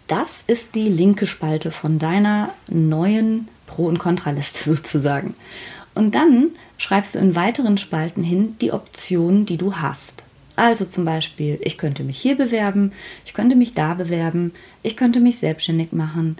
Das 0.06 0.42
ist 0.46 0.74
die 0.74 0.88
linke 0.88 1.26
Spalte 1.26 1.70
von 1.70 1.98
deiner 1.98 2.54
neuen 2.68 3.48
Pro- 3.66 3.86
und 3.86 3.98
Kontraliste 3.98 4.64
sozusagen. 4.74 5.34
Und 5.94 6.14
dann 6.14 6.50
schreibst 6.78 7.14
du 7.14 7.18
in 7.18 7.34
weiteren 7.34 7.76
Spalten 7.76 8.22
hin 8.22 8.56
die 8.60 8.72
Optionen, 8.72 9.46
die 9.46 9.56
du 9.56 9.76
hast. 9.76 10.24
Also 10.56 10.84
zum 10.84 11.04
Beispiel, 11.04 11.58
ich 11.62 11.78
könnte 11.78 12.02
mich 12.02 12.18
hier 12.18 12.36
bewerben, 12.36 12.92
ich 13.24 13.32
könnte 13.32 13.54
mich 13.54 13.74
da 13.74 13.94
bewerben, 13.94 14.52
ich 14.82 14.96
könnte 14.96 15.20
mich 15.20 15.38
selbstständig 15.38 15.92
machen. 15.92 16.36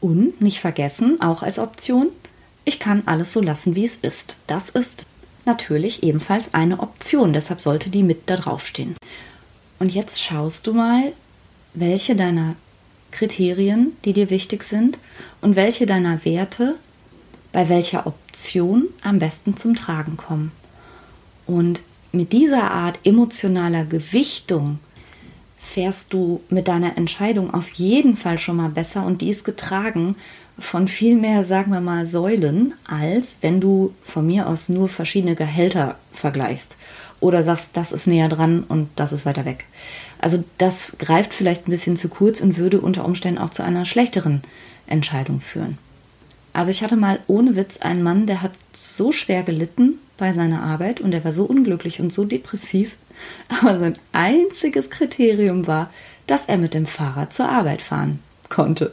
Und 0.00 0.40
nicht 0.40 0.60
vergessen, 0.60 1.20
auch 1.20 1.42
als 1.42 1.58
Option, 1.58 2.08
ich 2.64 2.78
kann 2.78 3.02
alles 3.06 3.32
so 3.32 3.42
lassen, 3.42 3.74
wie 3.74 3.84
es 3.84 3.96
ist. 3.96 4.36
Das 4.46 4.68
ist 4.68 5.06
natürlich 5.48 6.04
ebenfalls 6.04 6.54
eine 6.54 6.78
Option, 6.78 7.32
deshalb 7.32 7.60
sollte 7.60 7.90
die 7.90 8.04
mit 8.04 8.30
da 8.30 8.36
draufstehen. 8.36 8.94
Und 9.80 9.92
jetzt 9.92 10.22
schaust 10.22 10.68
du 10.68 10.72
mal, 10.72 11.12
welche 11.74 12.14
deiner 12.14 12.54
Kriterien, 13.10 13.96
die 14.04 14.12
dir 14.12 14.30
wichtig 14.30 14.62
sind, 14.62 14.98
und 15.40 15.56
welche 15.56 15.86
deiner 15.86 16.24
Werte 16.24 16.76
bei 17.52 17.68
welcher 17.68 18.06
Option 18.06 18.88
am 19.02 19.18
besten 19.18 19.56
zum 19.56 19.74
Tragen 19.74 20.16
kommen. 20.16 20.52
Und 21.46 21.80
mit 22.12 22.32
dieser 22.32 22.70
Art 22.70 23.00
emotionaler 23.04 23.84
Gewichtung 23.84 24.78
fährst 25.58 26.12
du 26.12 26.40
mit 26.48 26.68
deiner 26.68 26.96
Entscheidung 26.96 27.52
auf 27.52 27.70
jeden 27.72 28.16
Fall 28.16 28.38
schon 28.38 28.56
mal 28.56 28.70
besser 28.70 29.04
und 29.04 29.22
die 29.22 29.28
ist 29.30 29.44
getragen 29.44 30.16
von 30.58 30.88
viel 30.88 31.16
mehr, 31.16 31.44
sagen 31.44 31.72
wir 31.72 31.80
mal, 31.80 32.06
Säulen, 32.06 32.74
als 32.84 33.38
wenn 33.42 33.60
du 33.60 33.94
von 34.02 34.26
mir 34.26 34.48
aus 34.48 34.68
nur 34.68 34.88
verschiedene 34.88 35.34
Gehälter 35.34 35.96
vergleichst 36.12 36.76
oder 37.20 37.42
sagst, 37.42 37.76
das 37.76 37.92
ist 37.92 38.06
näher 38.06 38.28
dran 38.28 38.64
und 38.68 38.88
das 38.96 39.12
ist 39.12 39.26
weiter 39.26 39.44
weg. 39.44 39.66
Also 40.20 40.42
das 40.58 40.96
greift 40.98 41.32
vielleicht 41.32 41.68
ein 41.68 41.70
bisschen 41.70 41.96
zu 41.96 42.08
kurz 42.08 42.40
und 42.40 42.56
würde 42.56 42.80
unter 42.80 43.04
Umständen 43.04 43.38
auch 43.38 43.50
zu 43.50 43.62
einer 43.62 43.84
schlechteren 43.84 44.42
Entscheidung 44.86 45.40
führen. 45.40 45.78
Also 46.52 46.70
ich 46.72 46.82
hatte 46.82 46.96
mal 46.96 47.20
ohne 47.28 47.54
Witz 47.54 47.78
einen 47.78 48.02
Mann, 48.02 48.26
der 48.26 48.42
hat 48.42 48.52
so 48.74 49.12
schwer 49.12 49.44
gelitten 49.44 49.98
bei 50.16 50.32
seiner 50.32 50.62
Arbeit 50.62 51.00
und 51.00 51.14
er 51.14 51.22
war 51.24 51.30
so 51.30 51.44
unglücklich 51.44 52.00
und 52.00 52.12
so 52.12 52.24
depressiv, 52.24 52.96
aber 53.60 53.78
sein 53.78 53.98
einziges 54.12 54.90
Kriterium 54.90 55.66
war, 55.68 55.90
dass 56.26 56.46
er 56.46 56.58
mit 56.58 56.74
dem 56.74 56.86
Fahrrad 56.86 57.32
zur 57.32 57.48
Arbeit 57.48 57.80
fahren 57.80 58.18
konnte. 58.48 58.92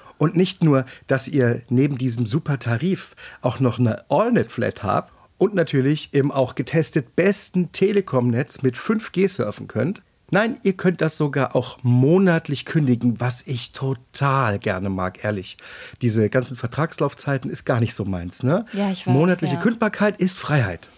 Und 0.21 0.37
nicht 0.37 0.63
nur, 0.63 0.85
dass 1.07 1.27
ihr 1.27 1.63
neben 1.69 1.97
diesem 1.97 2.27
super 2.27 2.59
Tarif 2.59 3.15
auch 3.41 3.59
noch 3.59 3.79
eine 3.79 4.07
AllNet-Flat 4.11 4.83
habt 4.83 5.11
und 5.39 5.55
natürlich 5.55 6.13
im 6.13 6.31
auch 6.31 6.53
getestet 6.53 7.15
besten 7.15 7.71
Telekom-Netz 7.71 8.61
mit 8.61 8.77
5G 8.77 9.27
surfen 9.27 9.67
könnt. 9.67 10.03
Nein, 10.29 10.59
ihr 10.61 10.73
könnt 10.73 11.01
das 11.01 11.17
sogar 11.17 11.55
auch 11.55 11.79
monatlich 11.81 12.65
kündigen, 12.65 13.19
was 13.19 13.41
ich 13.47 13.71
total 13.71 14.59
gerne 14.59 14.91
mag, 14.91 15.23
ehrlich. 15.23 15.57
Diese 16.03 16.29
ganzen 16.29 16.55
Vertragslaufzeiten 16.55 17.49
ist 17.49 17.65
gar 17.65 17.79
nicht 17.79 17.95
so 17.95 18.05
meins, 18.05 18.43
ne? 18.43 18.65
Ja, 18.73 18.91
ich 18.91 19.07
weiß. 19.07 19.13
Monatliche 19.13 19.55
ja. 19.55 19.59
Kündbarkeit 19.59 20.19
ist 20.19 20.37
Freiheit. 20.37 20.91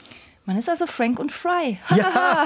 Man 0.45 0.57
ist 0.57 0.69
also 0.69 0.85
Frank 0.85 1.19
und 1.19 1.31
Fry. 1.31 1.77
Ja. 1.95 2.43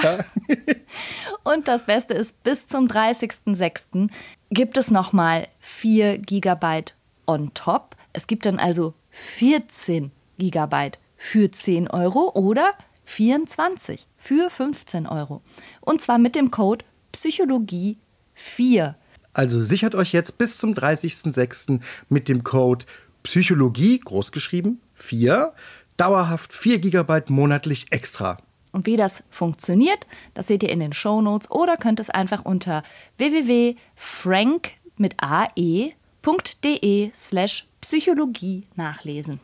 und 1.42 1.66
das 1.66 1.86
Beste 1.86 2.14
ist, 2.14 2.42
bis 2.44 2.66
zum 2.68 2.86
30.06. 2.86 4.08
gibt 4.50 4.76
es 4.76 4.90
nochmal 4.90 5.48
4 5.60 6.18
Gigabyte 6.18 6.94
on 7.26 7.52
top. 7.54 7.96
Es 8.12 8.26
gibt 8.26 8.46
dann 8.46 8.58
also 8.58 8.94
14 9.10 10.12
Gigabyte 10.38 10.98
für 11.16 11.50
10 11.50 11.88
Euro 11.88 12.30
oder 12.34 12.72
24 13.04 14.06
für 14.16 14.48
15 14.50 15.06
Euro. 15.06 15.42
Und 15.80 16.00
zwar 16.00 16.18
mit 16.18 16.36
dem 16.36 16.50
Code 16.50 16.84
Psychologie 17.12 17.98
4. 18.34 18.96
Also 19.32 19.60
sichert 19.60 19.94
euch 19.94 20.12
jetzt 20.12 20.38
bis 20.38 20.58
zum 20.58 20.74
30.06. 20.74 21.80
mit 22.08 22.28
dem 22.28 22.44
Code 22.44 22.84
Psychologie, 23.22 23.98
großgeschrieben, 23.98 24.80
4, 24.94 25.52
dauerhaft 25.98 26.54
4 26.54 26.78
GB 26.78 27.24
monatlich 27.28 27.86
extra. 27.90 28.38
Und 28.72 28.86
wie 28.86 28.96
das 28.96 29.24
funktioniert, 29.30 30.06
das 30.34 30.46
seht 30.46 30.62
ihr 30.62 30.70
in 30.70 30.80
den 30.80 30.92
Show 30.92 31.20
Notes 31.20 31.50
oder 31.50 31.76
könnt 31.76 32.00
es 32.00 32.10
einfach 32.10 32.44
unter 32.44 32.82
www.frank 33.18 34.70
mit 34.96 35.16
ae.de 35.18 37.10
slash 37.14 37.66
Psychologie 37.80 38.66
nachlesen. 38.74 39.40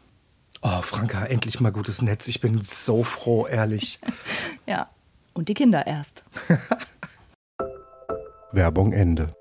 Oh, 0.63 0.83
Franka, 0.83 1.27
endlich 1.27 1.61
mal 1.61 1.73
gutes 1.73 2.03
Netz. 2.03 2.27
Ich 2.27 2.41
bin 2.41 2.63
so 2.63 3.05
froh, 3.05 3.47
ehrlich. 3.47 3.99
ja, 4.67 4.89
und 5.35 5.49
die 5.49 5.55
Kinder 5.55 5.87
erst. 5.87 6.25
Werbung 8.53 8.93
Ende. 8.93 9.35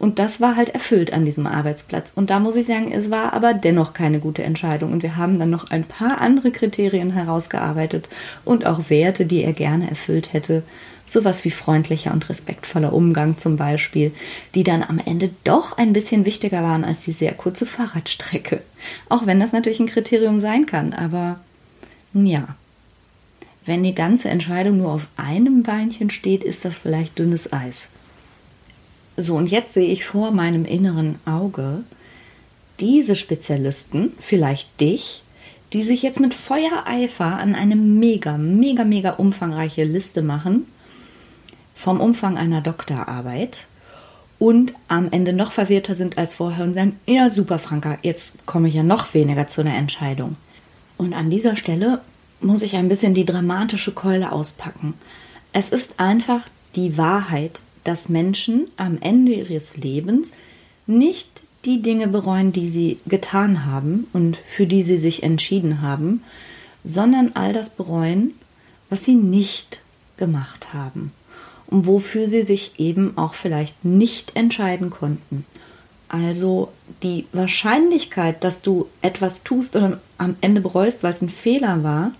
Und 0.00 0.18
das 0.18 0.40
war 0.40 0.56
halt 0.56 0.70
erfüllt 0.70 1.12
an 1.12 1.26
diesem 1.26 1.46
Arbeitsplatz. 1.46 2.10
Und 2.14 2.30
da 2.30 2.40
muss 2.40 2.56
ich 2.56 2.64
sagen, 2.64 2.90
es 2.90 3.10
war 3.10 3.34
aber 3.34 3.52
dennoch 3.52 3.92
keine 3.92 4.18
gute 4.18 4.42
Entscheidung. 4.42 4.94
Und 4.94 5.02
wir 5.02 5.18
haben 5.18 5.38
dann 5.38 5.50
noch 5.50 5.70
ein 5.70 5.84
paar 5.84 6.22
andere 6.22 6.52
Kriterien 6.52 7.10
herausgearbeitet 7.10 8.08
und 8.46 8.64
auch 8.64 8.88
Werte, 8.88 9.26
die 9.26 9.44
er 9.44 9.52
gerne 9.52 9.90
erfüllt 9.90 10.32
hätte. 10.32 10.62
Sowas 11.04 11.44
wie 11.44 11.50
freundlicher 11.50 12.14
und 12.14 12.30
respektvoller 12.30 12.94
Umgang 12.94 13.36
zum 13.36 13.58
Beispiel, 13.58 14.14
die 14.54 14.64
dann 14.64 14.82
am 14.82 14.98
Ende 15.04 15.34
doch 15.44 15.76
ein 15.76 15.92
bisschen 15.92 16.24
wichtiger 16.24 16.62
waren 16.62 16.84
als 16.84 17.02
die 17.02 17.12
sehr 17.12 17.34
kurze 17.34 17.66
Fahrradstrecke. 17.66 18.62
Auch 19.10 19.26
wenn 19.26 19.38
das 19.38 19.52
natürlich 19.52 19.80
ein 19.80 19.86
Kriterium 19.86 20.40
sein 20.40 20.64
kann, 20.64 20.94
aber 20.94 21.40
nun 22.14 22.24
ja. 22.24 22.56
Wenn 23.66 23.82
die 23.82 23.94
ganze 23.94 24.30
Entscheidung 24.30 24.78
nur 24.78 24.92
auf 24.92 25.06
einem 25.18 25.62
Beinchen 25.62 26.08
steht, 26.08 26.42
ist 26.42 26.64
das 26.64 26.78
vielleicht 26.78 27.18
dünnes 27.18 27.52
Eis. 27.52 27.90
So, 29.20 29.36
und 29.36 29.50
jetzt 29.50 29.74
sehe 29.74 29.92
ich 29.92 30.06
vor 30.06 30.30
meinem 30.30 30.64
inneren 30.64 31.18
Auge 31.26 31.84
diese 32.80 33.14
Spezialisten, 33.14 34.12
vielleicht 34.18 34.80
dich, 34.80 35.22
die 35.74 35.82
sich 35.82 36.02
jetzt 36.02 36.20
mit 36.20 36.32
Feuereifer 36.32 37.36
an 37.36 37.54
eine 37.54 37.76
mega, 37.76 38.38
mega, 38.38 38.84
mega 38.84 39.10
umfangreiche 39.10 39.84
Liste 39.84 40.22
machen, 40.22 40.66
vom 41.74 42.00
Umfang 42.00 42.38
einer 42.38 42.62
Doktorarbeit 42.62 43.66
und 44.38 44.74
am 44.88 45.12
Ende 45.12 45.34
noch 45.34 45.52
verwirrter 45.52 45.94
sind 45.94 46.16
als 46.16 46.34
vorher 46.34 46.64
und 46.64 46.72
sagen, 46.72 46.98
ja 47.06 47.28
super 47.28 47.58
Franka, 47.58 47.98
jetzt 48.02 48.46
komme 48.46 48.68
ich 48.68 48.74
ja 48.74 48.82
noch 48.82 49.12
weniger 49.12 49.48
zu 49.48 49.60
einer 49.60 49.76
Entscheidung. 49.76 50.36
Und 50.96 51.12
an 51.12 51.28
dieser 51.28 51.56
Stelle 51.56 52.00
muss 52.40 52.62
ich 52.62 52.76
ein 52.76 52.88
bisschen 52.88 53.12
die 53.12 53.26
dramatische 53.26 53.92
Keule 53.92 54.32
auspacken. 54.32 54.94
Es 55.52 55.68
ist 55.68 56.00
einfach 56.00 56.40
die 56.74 56.96
Wahrheit, 56.96 57.60
dass 57.84 58.08
Menschen 58.08 58.66
am 58.76 58.98
Ende 59.00 59.32
ihres 59.32 59.76
Lebens 59.76 60.32
nicht 60.86 61.42
die 61.64 61.82
Dinge 61.82 62.08
bereuen, 62.08 62.52
die 62.52 62.70
sie 62.70 62.98
getan 63.06 63.66
haben 63.66 64.06
und 64.12 64.36
für 64.44 64.66
die 64.66 64.82
sie 64.82 64.98
sich 64.98 65.22
entschieden 65.22 65.82
haben, 65.82 66.22
sondern 66.84 67.32
all 67.34 67.52
das 67.52 67.70
bereuen, 67.70 68.32
was 68.88 69.04
sie 69.04 69.14
nicht 69.14 69.82
gemacht 70.16 70.72
haben 70.72 71.12
und 71.66 71.86
wofür 71.86 72.28
sie 72.28 72.42
sich 72.42 72.72
eben 72.78 73.16
auch 73.16 73.34
vielleicht 73.34 73.84
nicht 73.84 74.36
entscheiden 74.36 74.90
konnten. 74.90 75.44
Also 76.08 76.72
die 77.02 77.26
Wahrscheinlichkeit, 77.32 78.42
dass 78.42 78.62
du 78.62 78.88
etwas 79.00 79.44
tust 79.44 79.76
und 79.76 79.98
am 80.18 80.36
Ende 80.40 80.60
bereust, 80.60 81.02
weil 81.02 81.12
es 81.12 81.22
ein 81.22 81.28
Fehler 81.28 81.84
war, 81.84 82.12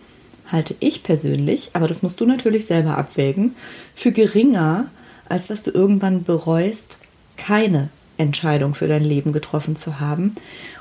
halte 0.47 0.77
ich 0.81 1.03
persönlich, 1.03 1.71
aber 1.73 1.89
das 1.89 2.03
musst 2.03 2.21
du 2.21 2.27
natürlich 2.27 2.67
selber 2.67 2.97
abwägen, 2.97 3.57
für 3.95 4.13
geringer, 4.13 4.91
als 5.31 5.47
dass 5.47 5.63
du 5.63 5.71
irgendwann 5.71 6.25
bereust, 6.25 6.99
keine 7.37 7.89
Entscheidung 8.19 8.75
für 8.75 8.89
dein 8.89 9.05
Leben 9.05 9.33
getroffen 9.33 9.77
zu 9.77 9.99
haben 9.99 10.35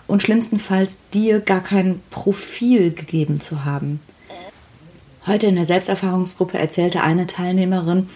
und 0.07 0.21
schlimmstenfalls 0.21 0.91
dir 1.13 1.39
gar 1.39 1.63
kein 1.63 2.01
Profil 2.09 2.91
gegeben 2.91 3.39
zu 3.39 3.63
haben. 3.63 4.01
Heute 5.25 5.47
in 5.47 5.55
der 5.55 5.65
Selbsterfahrungsgruppe 5.65 6.57
erzählte 6.57 7.01
eine 7.01 7.27
Teilnehmerin 7.27 8.09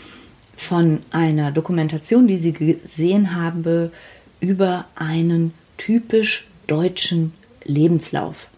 von 0.56 1.00
einer 1.12 1.52
Dokumentation, 1.52 2.28
die 2.28 2.38
sie 2.38 2.54
gesehen 2.54 3.36
habe 3.36 3.92
über 4.40 4.86
einen 4.96 5.54
typisch 5.78 6.48
deutschen 6.68 7.34
Lebenslauf. 7.64 8.50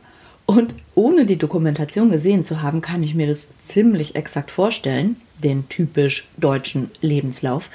Und 0.45 0.75
ohne 0.93 1.25
die 1.25 1.37
Dokumentation 1.37 2.11
gesehen 2.11 2.43
zu 2.43 2.61
haben, 2.61 2.81
kann 2.81 3.03
ich 3.03 3.15
mir 3.15 3.27
das 3.27 3.59
ziemlich 3.59 4.15
exakt 4.15 4.51
vorstellen, 4.51 5.17
den 5.45 5.69
typisch 5.69 6.27
deutschen 6.37 6.91
Lebenslauf. 7.01 7.69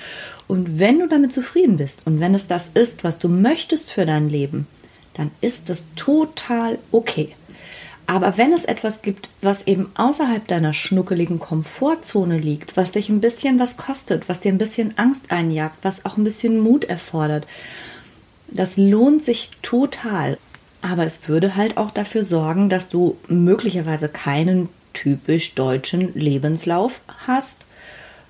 Und 0.49 0.79
wenn 0.79 0.99
du 0.99 1.07
damit 1.07 1.33
zufrieden 1.33 1.77
bist 1.77 2.03
und 2.07 2.21
wenn 2.21 2.35
es 2.35 2.49
das 2.49 2.69
ist, 2.69 3.05
was 3.05 3.19
du 3.19 3.29
möchtest 3.29 3.93
für 3.93 4.05
dein 4.05 4.29
Leben, 4.29 4.67
dann 5.15 5.31
ist 5.41 5.69
das 5.71 5.95
total 5.95 6.79
okay. 6.93 7.35
Aber 8.07 8.37
wenn 8.37 8.53
es 8.53 8.65
etwas 8.65 9.03
gibt, 9.03 9.29
was 9.41 9.69
eben 9.69 9.93
außerhalb 9.95 10.45
deiner 10.49 10.73
schnuckeligen 10.73 11.39
Komfortzone 11.39 12.39
liegt, 12.39 12.77
was 12.77 12.91
dich 12.91 13.09
ein 13.09 13.21
bisschen 13.21 13.61
was 13.61 13.77
kostet, 13.77 14.29
was 14.29 14.41
dir 14.41 14.51
ein 14.51 14.59
bisschen 14.59 14.99
Angst 14.99 15.31
einjagt, 15.31 15.77
was 15.83 16.05
auch 16.05 16.17
ein 16.17 16.25
bisschen 16.25 16.59
Mut 16.59 16.85
erfordert, 16.85 17.47
das 18.49 18.77
lohnt 18.77 19.23
sich 19.23 19.51
total. 19.63 20.39
Aber 20.83 21.05
es 21.05 21.29
würde 21.29 21.55
halt 21.55 21.77
auch 21.77 21.93
dafür 21.93 22.25
sorgen, 22.25 22.69
dass 22.69 22.89
du 22.89 23.17
möglicherweise 23.29 24.09
keinen 24.09 24.69
typisch 24.93 25.55
deutschen 25.55 26.15
Lebenslauf 26.15 27.01
hast, 27.27 27.65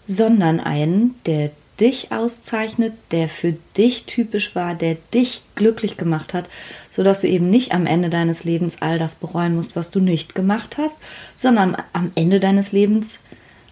sondern 0.06 0.60
einen, 0.60 1.14
der 1.26 1.50
dich 1.80 2.12
auszeichnet, 2.12 2.92
der 3.10 3.28
für 3.28 3.54
dich 3.76 4.04
typisch 4.04 4.54
war, 4.54 4.74
der 4.74 4.96
dich 5.14 5.42
glücklich 5.54 5.96
gemacht 5.96 6.34
hat, 6.34 6.48
sodass 6.90 7.22
du 7.22 7.28
eben 7.28 7.48
nicht 7.48 7.72
am 7.72 7.86
Ende 7.86 8.10
deines 8.10 8.44
Lebens 8.44 8.82
all 8.82 8.98
das 8.98 9.14
bereuen 9.14 9.54
musst, 9.56 9.76
was 9.76 9.90
du 9.90 10.00
nicht 10.00 10.34
gemacht 10.34 10.76
hast, 10.76 10.94
sondern 11.34 11.76
am 11.92 12.12
Ende 12.14 12.38
deines 12.38 12.72
Lebens 12.72 13.24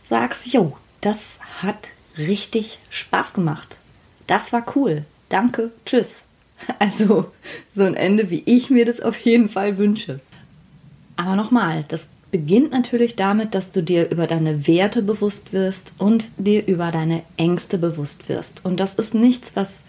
sagst, 0.02 0.46
jo, 0.52 0.76
das 1.02 1.38
hat 1.62 1.90
richtig 2.16 2.80
Spaß 2.88 3.34
gemacht. 3.34 3.78
Das 4.26 4.52
war 4.52 4.64
cool. 4.74 5.04
Danke, 5.28 5.72
tschüss. 5.84 6.24
Also 6.80 7.30
so 7.72 7.84
ein 7.84 7.94
Ende, 7.94 8.30
wie 8.30 8.42
ich 8.44 8.68
mir 8.68 8.84
das 8.84 9.00
auf 9.00 9.16
jeden 9.20 9.48
Fall 9.48 9.78
wünsche. 9.78 10.18
Aber 11.14 11.36
nochmal, 11.36 11.84
das 11.86 12.08
beginnt 12.30 12.72
natürlich 12.72 13.16
damit, 13.16 13.54
dass 13.54 13.72
du 13.72 13.82
dir 13.82 14.10
über 14.10 14.26
deine 14.26 14.66
Werte 14.66 15.02
bewusst 15.02 15.52
wirst 15.52 15.94
und 15.98 16.28
dir 16.36 16.66
über 16.66 16.90
deine 16.90 17.22
Ängste 17.36 17.78
bewusst 17.78 18.28
wirst. 18.28 18.64
Und 18.64 18.80
das 18.80 18.94
ist 18.96 19.14
nichts, 19.14 19.56
was 19.56 19.84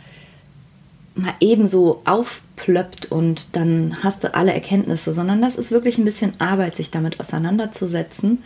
mal 1.15 1.33
ebenso 1.41 2.01
aufplöppt 2.05 3.11
und 3.11 3.47
dann 3.53 3.97
hast 4.03 4.23
du 4.23 4.33
alle 4.33 4.53
Erkenntnisse, 4.53 5.11
sondern 5.11 5.41
das 5.41 5.57
ist 5.57 5.71
wirklich 5.71 5.97
ein 5.97 6.05
bisschen 6.05 6.39
Arbeit, 6.39 6.77
sich 6.77 6.91
damit 6.91 7.19
auseinanderzusetzen. 7.19 8.41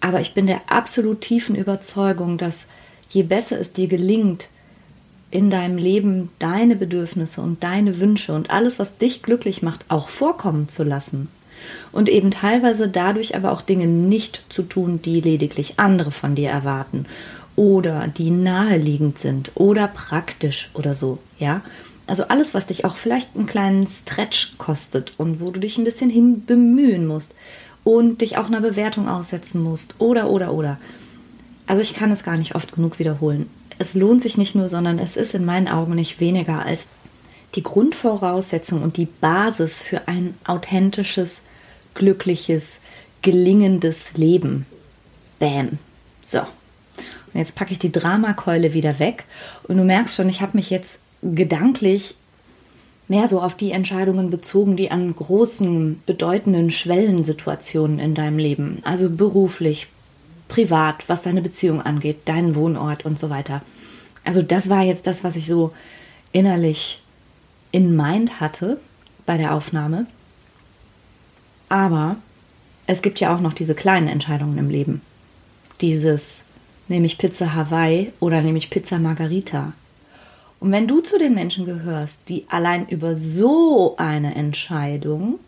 Aber 0.00 0.20
ich 0.20 0.34
bin 0.34 0.46
der 0.46 0.60
absolut 0.68 1.20
tiefen 1.20 1.56
Überzeugung, 1.56 2.38
dass 2.38 2.68
je 3.10 3.24
besser 3.24 3.58
es 3.58 3.72
dir 3.72 3.88
gelingt, 3.88 4.48
in 5.30 5.50
deinem 5.50 5.76
Leben 5.76 6.30
deine 6.38 6.76
Bedürfnisse 6.76 7.40
und 7.40 7.62
deine 7.62 7.98
Wünsche 7.98 8.32
und 8.32 8.50
alles, 8.50 8.78
was 8.78 8.98
dich 8.98 9.22
glücklich 9.22 9.62
macht, 9.62 9.84
auch 9.88 10.08
vorkommen 10.08 10.68
zu 10.68 10.84
lassen. 10.84 11.28
Und 11.92 12.08
eben 12.08 12.30
teilweise 12.30 12.88
dadurch 12.88 13.34
aber 13.36 13.52
auch 13.52 13.62
Dinge 13.62 13.86
nicht 13.86 14.44
zu 14.50 14.62
tun, 14.62 15.00
die 15.02 15.20
lediglich 15.20 15.74
andere 15.78 16.10
von 16.10 16.34
dir 16.34 16.50
erwarten 16.50 17.06
oder 17.56 18.06
die 18.06 18.30
naheliegend 18.30 19.18
sind 19.18 19.52
oder 19.54 19.88
praktisch 19.88 20.70
oder 20.74 20.94
so, 20.94 21.18
ja. 21.38 21.62
Also 22.06 22.24
alles, 22.28 22.54
was 22.54 22.68
dich 22.68 22.84
auch 22.84 22.96
vielleicht 22.96 23.36
einen 23.36 23.46
kleinen 23.46 23.86
Stretch 23.86 24.56
kostet 24.56 25.12
und 25.18 25.40
wo 25.40 25.50
du 25.50 25.60
dich 25.60 25.76
ein 25.76 25.84
bisschen 25.84 26.08
hin 26.08 26.44
bemühen 26.46 27.06
musst 27.06 27.34
und 27.84 28.22
dich 28.22 28.38
auch 28.38 28.46
einer 28.46 28.62
Bewertung 28.62 29.08
aussetzen 29.08 29.62
musst 29.62 29.94
oder 29.98 30.30
oder 30.30 30.54
oder. 30.54 30.78
Also 31.66 31.82
ich 31.82 31.94
kann 31.94 32.10
es 32.10 32.22
gar 32.22 32.38
nicht 32.38 32.54
oft 32.54 32.72
genug 32.72 32.98
wiederholen 32.98 33.50
es 33.78 33.94
lohnt 33.94 34.22
sich 34.22 34.36
nicht 34.36 34.54
nur, 34.54 34.68
sondern 34.68 34.98
es 34.98 35.16
ist 35.16 35.34
in 35.34 35.44
meinen 35.44 35.68
Augen 35.68 35.94
nicht 35.94 36.20
weniger 36.20 36.64
als 36.64 36.90
die 37.54 37.62
Grundvoraussetzung 37.62 38.82
und 38.82 38.96
die 38.96 39.06
Basis 39.06 39.82
für 39.82 40.08
ein 40.08 40.34
authentisches, 40.44 41.42
glückliches, 41.98 42.80
gelingendes 43.20 44.16
Leben. 44.16 44.64
Bam. 45.38 45.78
So. 46.22 46.40
Und 46.40 47.40
jetzt 47.40 47.56
packe 47.56 47.72
ich 47.72 47.78
die 47.78 47.92
Dramakeule 47.92 48.72
wieder 48.72 48.98
weg 48.98 49.24
und 49.64 49.76
du 49.76 49.84
merkst 49.84 50.16
schon, 50.16 50.30
ich 50.30 50.40
habe 50.40 50.56
mich 50.56 50.70
jetzt 50.70 50.98
gedanklich 51.22 52.14
mehr 53.08 53.28
so 53.28 53.40
auf 53.40 53.54
die 53.54 53.72
Entscheidungen 53.72 54.30
bezogen, 54.30 54.76
die 54.76 54.90
an 54.90 55.14
großen, 55.14 56.02
bedeutenden 56.06 56.70
Schwellensituationen 56.70 57.98
in 57.98 58.14
deinem 58.14 58.38
Leben, 58.38 58.78
also 58.84 59.10
beruflich, 59.10 59.88
privat, 60.48 61.08
was 61.08 61.22
deine 61.22 61.42
Beziehung 61.42 61.82
angeht, 61.82 62.20
deinen 62.26 62.54
Wohnort 62.54 63.04
und 63.04 63.18
so 63.18 63.30
weiter. 63.30 63.62
Also 64.24 64.42
das 64.42 64.68
war 64.68 64.82
jetzt 64.82 65.06
das, 65.06 65.24
was 65.24 65.36
ich 65.36 65.46
so 65.46 65.72
innerlich 66.32 67.02
in 67.72 67.96
Mind 67.96 68.40
hatte 68.40 68.78
bei 69.26 69.36
der 69.36 69.54
Aufnahme. 69.54 70.06
Aber 71.68 72.16
es 72.86 73.02
gibt 73.02 73.20
ja 73.20 73.34
auch 73.34 73.40
noch 73.40 73.52
diese 73.52 73.74
kleinen 73.74 74.08
Entscheidungen 74.08 74.58
im 74.58 74.70
Leben. 74.70 75.02
Dieses, 75.80 76.46
nehme 76.88 77.06
ich 77.06 77.18
Pizza 77.18 77.54
Hawaii 77.54 78.12
oder 78.20 78.42
nehme 78.42 78.58
ich 78.58 78.70
Pizza 78.70 78.98
Margarita? 78.98 79.72
Und 80.60 80.72
wenn 80.72 80.88
du 80.88 81.00
zu 81.00 81.18
den 81.18 81.34
Menschen 81.34 81.66
gehörst, 81.66 82.28
die 82.28 82.46
allein 82.48 82.88
über 82.88 83.14
so 83.14 83.94
eine 83.96 84.34
Entscheidung 84.34 85.38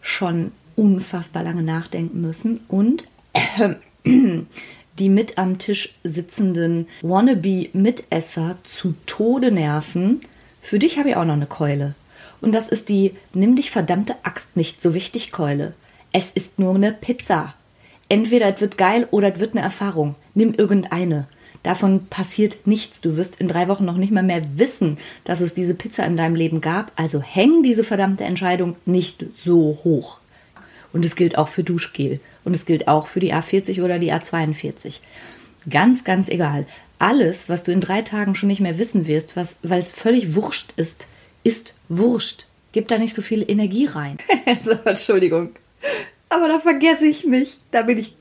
schon 0.00 0.52
unfassbar 0.74 1.42
lange 1.42 1.62
nachdenken 1.62 2.20
müssen 2.20 2.60
und 2.68 3.04
die 4.04 5.08
mit 5.08 5.38
am 5.38 5.58
Tisch 5.58 5.94
sitzenden 6.02 6.86
Wannabe-Mitesser 7.02 8.56
zu 8.64 8.94
Tode 9.06 9.52
nerven. 9.52 10.22
Für 10.62 10.78
dich 10.78 10.98
habe 10.98 11.10
ich 11.10 11.16
auch 11.16 11.24
noch 11.24 11.34
eine 11.34 11.46
Keule. 11.46 11.94
Und 12.40 12.52
das 12.52 12.68
ist 12.68 12.88
die 12.88 13.12
Nimm 13.34 13.56
dich 13.56 13.70
verdammte 13.70 14.14
Axt 14.22 14.56
nicht 14.56 14.80
so 14.82 14.94
wichtig 14.94 15.32
Keule. 15.32 15.74
Es 16.12 16.30
ist 16.30 16.58
nur 16.58 16.74
eine 16.74 16.92
Pizza. 16.92 17.54
Entweder 18.08 18.54
es 18.54 18.60
wird 18.60 18.78
geil 18.78 19.06
oder 19.10 19.34
es 19.34 19.40
wird 19.40 19.52
eine 19.52 19.62
Erfahrung. 19.62 20.14
Nimm 20.34 20.54
irgendeine. 20.54 21.28
Davon 21.62 22.06
passiert 22.06 22.66
nichts. 22.66 23.00
Du 23.00 23.16
wirst 23.16 23.40
in 23.40 23.48
drei 23.48 23.68
Wochen 23.68 23.84
noch 23.84 23.96
nicht 23.96 24.12
mal 24.12 24.22
mehr 24.22 24.42
wissen, 24.54 24.98
dass 25.24 25.40
es 25.40 25.54
diese 25.54 25.74
Pizza 25.74 26.06
in 26.06 26.16
deinem 26.16 26.36
Leben 26.36 26.60
gab. 26.60 26.92
Also 26.96 27.20
häng 27.20 27.62
diese 27.62 27.84
verdammte 27.84 28.24
Entscheidung 28.24 28.76
nicht 28.86 29.26
so 29.36 29.78
hoch. 29.84 30.20
Und 30.92 31.04
es 31.04 31.16
gilt 31.16 31.36
auch 31.36 31.48
für 31.48 31.64
Duschgel. 31.64 32.20
Und 32.44 32.54
es 32.54 32.64
gilt 32.64 32.88
auch 32.88 33.06
für 33.06 33.20
die 33.20 33.34
A40 33.34 33.82
oder 33.82 33.98
die 33.98 34.12
A42. 34.12 35.00
Ganz, 35.68 36.04
ganz 36.04 36.28
egal. 36.28 36.66
Alles, 36.98 37.48
was 37.48 37.64
du 37.64 37.72
in 37.72 37.80
drei 37.80 38.02
Tagen 38.02 38.34
schon 38.34 38.48
nicht 38.48 38.60
mehr 38.60 38.78
wissen 38.78 39.06
wirst, 39.06 39.36
weil 39.36 39.80
es 39.80 39.92
völlig 39.92 40.34
wurscht 40.34 40.72
ist, 40.76 41.06
ist 41.48 41.74
wurscht. 41.88 42.44
Gib 42.72 42.88
da 42.88 42.98
nicht 42.98 43.14
so 43.14 43.22
viel 43.22 43.50
Energie 43.50 43.86
rein. 43.86 44.18
so, 44.62 44.72
Entschuldigung. 44.84 45.52
Aber 46.28 46.46
da 46.46 46.58
vergesse 46.58 47.06
ich 47.06 47.24
mich. 47.24 47.56
Da 47.70 47.80
bin 47.82 47.96
ich 47.96 48.14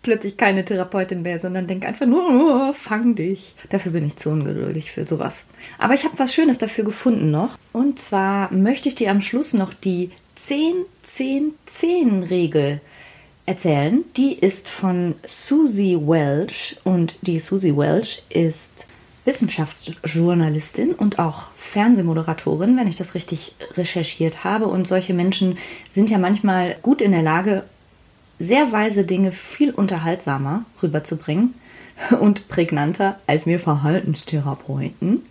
plötzlich 0.00 0.38
keine 0.38 0.64
Therapeutin 0.64 1.20
mehr, 1.20 1.38
sondern 1.38 1.66
denk 1.66 1.84
einfach 1.84 2.06
nur, 2.06 2.26
oh, 2.26 2.72
fang 2.72 3.14
dich. 3.14 3.54
Dafür 3.68 3.92
bin 3.92 4.06
ich 4.06 4.16
zu 4.16 4.30
ungeduldig 4.30 4.90
für 4.90 5.06
sowas. 5.06 5.44
Aber 5.78 5.92
ich 5.92 6.04
habe 6.04 6.18
was 6.18 6.32
Schönes 6.32 6.56
dafür 6.56 6.84
gefunden 6.84 7.30
noch. 7.30 7.58
Und 7.74 7.98
zwar 7.98 8.50
möchte 8.50 8.88
ich 8.88 8.94
dir 8.94 9.10
am 9.10 9.20
Schluss 9.20 9.52
noch 9.52 9.74
die 9.74 10.10
10-10-10-Regel 10.38 12.80
erzählen. 13.44 14.02
Die 14.16 14.38
ist 14.38 14.68
von 14.68 15.16
Susie 15.26 15.98
Welch 16.00 16.78
und 16.84 17.16
die 17.20 17.38
Susie 17.38 17.76
Welch 17.76 18.22
ist 18.30 18.86
Wissenschaftsjournalistin 19.24 20.92
und 20.92 21.18
auch 21.18 21.46
Fernsehmoderatorin, 21.56 22.76
wenn 22.76 22.88
ich 22.88 22.96
das 22.96 23.14
richtig 23.14 23.54
recherchiert 23.74 24.44
habe. 24.44 24.66
Und 24.66 24.86
solche 24.86 25.14
Menschen 25.14 25.58
sind 25.90 26.10
ja 26.10 26.18
manchmal 26.18 26.76
gut 26.82 27.00
in 27.00 27.12
der 27.12 27.22
Lage, 27.22 27.64
sehr 28.38 28.72
weise 28.72 29.04
Dinge 29.04 29.32
viel 29.32 29.70
unterhaltsamer 29.70 30.64
rüberzubringen 30.82 31.54
und 32.20 32.48
prägnanter 32.48 33.18
als 33.26 33.46
wir 33.46 33.60
Verhaltenstherapeuten. 33.60 35.22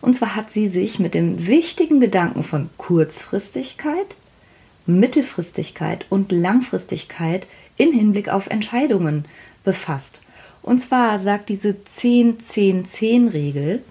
Und 0.00 0.16
zwar 0.16 0.34
hat 0.34 0.50
sie 0.50 0.68
sich 0.68 0.98
mit 0.98 1.14
dem 1.14 1.46
wichtigen 1.46 2.00
Gedanken 2.00 2.42
von 2.42 2.70
Kurzfristigkeit, 2.76 4.16
Mittelfristigkeit 4.86 6.06
und 6.08 6.32
Langfristigkeit 6.32 7.46
in 7.76 7.92
Hinblick 7.92 8.28
auf 8.28 8.48
Entscheidungen 8.48 9.26
befasst. 9.62 10.22
Und 10.62 10.80
zwar 10.80 11.18
sagt 11.18 11.48
diese 11.48 11.70
10-10-10-Regel, 11.70 13.82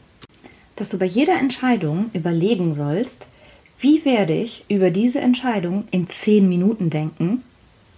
dass 0.75 0.89
du 0.89 0.97
bei 0.97 1.05
jeder 1.05 1.37
Entscheidung 1.37 2.09
überlegen 2.13 2.73
sollst, 2.73 3.29
wie 3.77 4.05
werde 4.05 4.33
ich 4.33 4.65
über 4.69 4.91
diese 4.91 5.21
Entscheidung 5.21 5.85
in 5.91 6.07
10 6.07 6.47
Minuten 6.47 6.89
denken? 6.89 7.43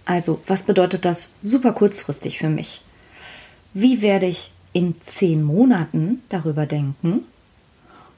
Also, 0.04 0.40
was 0.46 0.64
bedeutet 0.64 1.04
das 1.04 1.32
super 1.42 1.72
kurzfristig 1.72 2.38
für 2.38 2.48
mich? 2.48 2.80
Wie 3.74 4.02
werde 4.02 4.26
ich 4.26 4.50
in 4.72 4.94
10 5.04 5.42
Monaten 5.42 6.22
darüber 6.28 6.66
denken? 6.66 7.20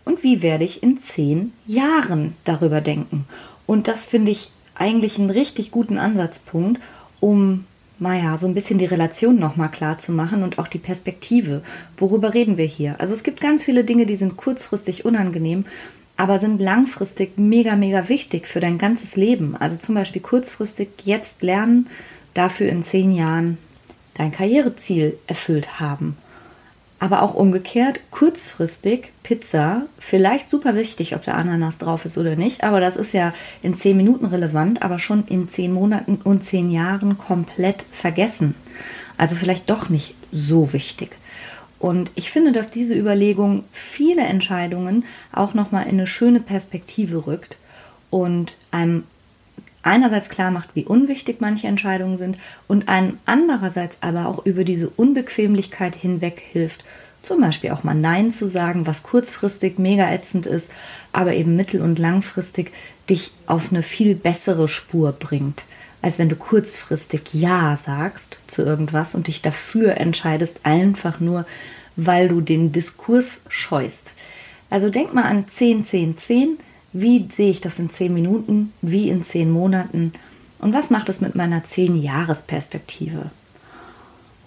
Und 0.05 0.23
wie 0.23 0.43
werde 0.43 0.65
ich 0.65 0.83
in 0.83 1.01
10 1.01 1.53
Jahren 1.67 2.35
darüber 2.45 2.81
denken? 2.81 3.27
Und 3.67 3.89
das 3.89 4.07
finde 4.07 4.33
ich 4.33 4.51
eigentlich 4.75 5.19
einen 5.19 5.31
richtig 5.31 5.71
guten 5.71 5.99
Ansatzpunkt, 5.99 6.81
um 7.21 7.65
naja, 7.99 8.37
so 8.37 8.47
ein 8.47 8.55
bisschen 8.55 8.79
die 8.79 8.85
Relation 8.85 9.39
nochmal 9.39 9.71
klar 9.71 9.99
zu 9.99 10.13
machen 10.13 10.43
und 10.43 10.59
auch 10.59 10.69
die 10.69 10.79
Perspektive. 10.79 11.63
Worüber 11.97 12.35
reden 12.35 12.57
wir 12.57 12.67
hier? 12.67 12.97
Also 13.01 13.15
es 13.15 13.23
gibt 13.23 13.41
ganz 13.41 13.65
viele 13.65 13.85
Dinge, 13.85 14.07
die 14.07 14.17
sind 14.17 14.37
kurzfristig 14.37 15.05
unangenehm, 15.05 15.65
aber 16.17 16.39
sind 16.39 16.61
langfristig 16.61 17.39
mega, 17.39 17.75
mega 17.77 18.09
wichtig 18.09 18.49
für 18.49 18.61
dein 18.61 18.79
ganzes 18.79 19.17
Leben. 19.17 19.57
Also 19.57 19.79
zum 19.79 19.95
Beispiel 19.95 20.23
kurzfristig 20.23 20.89
jetzt 21.05 21.43
lernen, 21.43 21.89
dafür 22.35 22.69
in 22.69 22.83
zehn 22.83 23.13
Jahren 23.13 23.59
dein 24.15 24.33
Karriereziel 24.33 25.19
erfüllt 25.27 25.81
haben. 25.81 26.17
Aber 26.99 27.23
auch 27.23 27.35
umgekehrt, 27.35 28.01
kurzfristig 28.11 29.13
Pizza, 29.23 29.83
vielleicht 29.99 30.49
super 30.49 30.75
wichtig, 30.75 31.15
ob 31.15 31.25
der 31.25 31.37
Ananas 31.37 31.77
drauf 31.79 32.07
ist 32.07 32.17
oder 32.17 32.37
nicht, 32.37 32.65
aber 32.65 32.81
das 32.81 32.97
ist 32.97 33.13
ja 33.13 33.35
in 33.63 33.75
zehn 33.75 33.99
Minuten 33.99 34.25
relevant, 34.25 34.83
aber 34.83 34.99
schon 34.99 35.25
in 35.27 35.47
zehn 35.47 35.73
Monaten 35.73 36.19
und 36.25 36.43
zehn 36.43 36.71
Jahren 36.71 37.19
komplett 37.19 37.85
vergessen. 37.93 38.55
Also 39.19 39.37
vielleicht 39.37 39.69
doch 39.69 39.91
nicht 39.91 40.15
so 40.33 40.73
wichtig. 40.73 41.17
Und 41.79 42.11
ich 42.15 42.31
finde, 42.31 42.53
dass 42.53 42.71
diese 42.71 42.95
Überlegung 42.95 43.65
viele 43.73 44.23
Entscheidungen 44.23 45.05
auch 45.33 45.53
nochmal 45.53 45.85
in 45.85 45.91
eine 45.91 46.07
schöne 46.07 46.41
Perspektive 46.41 47.27
rückt 47.27 47.59
und 48.11 48.57
einem 48.71 49.05
einerseits 49.87 50.29
klar 50.29 50.51
macht, 50.51 50.71
wie 50.75 50.85
unwichtig 50.85 51.41
manche 51.41 51.67
Entscheidungen 51.67 52.17
sind 52.17 52.39
und 52.67 52.89
einem 52.89 53.19
andererseits 53.25 53.99
aber 54.01 54.27
auch 54.27 54.45
über 54.45 54.65
diese 54.65 54.91
Unbequemlichkeit 54.91 55.95
hinweg 55.95 56.41
hilft, 56.41 56.85
zum 57.23 57.41
Beispiel 57.41 57.71
auch 57.71 57.85
mal 57.85 57.95
Nein 57.95 58.33
zu 58.33 58.47
sagen, 58.47 58.87
was 58.87 59.03
kurzfristig 59.03 59.79
mega 59.79 60.11
ätzend 60.11 60.47
ist, 60.47 60.71
aber 61.13 61.35
eben 61.35 61.57
mittel- 61.57 61.83
und 61.83 61.99
langfristig 61.99 62.73
dich 63.11 63.33
auf 63.47 63.71
eine 63.71 63.83
viel 63.83 64.15
bessere 64.15 64.69
Spur 64.69 65.13
bringt, 65.13 65.65
als 66.03 66.19
wenn 66.19 66.29
du 66.29 66.37
kurzfristig 66.37 67.33
Ja 67.33 67.77
sagst 67.77 68.45
zu 68.47 68.63
irgendwas 68.63 69.15
und 69.15 69.27
dich 69.27 69.43
dafür 69.43 69.97
entscheidest, 69.97 70.61
einfach 70.63 71.21
nur, 71.21 71.47
weil 71.97 72.29
du 72.29 72.41
den 72.41 72.73
Diskurs 72.73 73.41
scheust. 73.49 74.15
Also 74.71 74.91
denk 74.91 75.15
mal 75.15 75.25
an 75.25 75.49
10, 75.49 75.85
10, 75.85 76.19
10 76.19 76.59
wie 77.01 77.29
sehe 77.31 77.51
ich 77.51 77.61
das 77.61 77.79
in 77.79 77.91
zehn 77.91 78.15
Minuten? 78.15 78.73
Wie 78.81 79.11
in 79.11 79.23
zehn 79.23 79.51
Monaten? 79.51 80.13
Und 80.59 80.73
was 80.73 80.91
macht 80.91 81.09
es 81.09 81.21
mit 81.21 81.35
meiner 81.35 81.63
zehn 81.65 82.01
Jahresperspektive? 82.01 83.31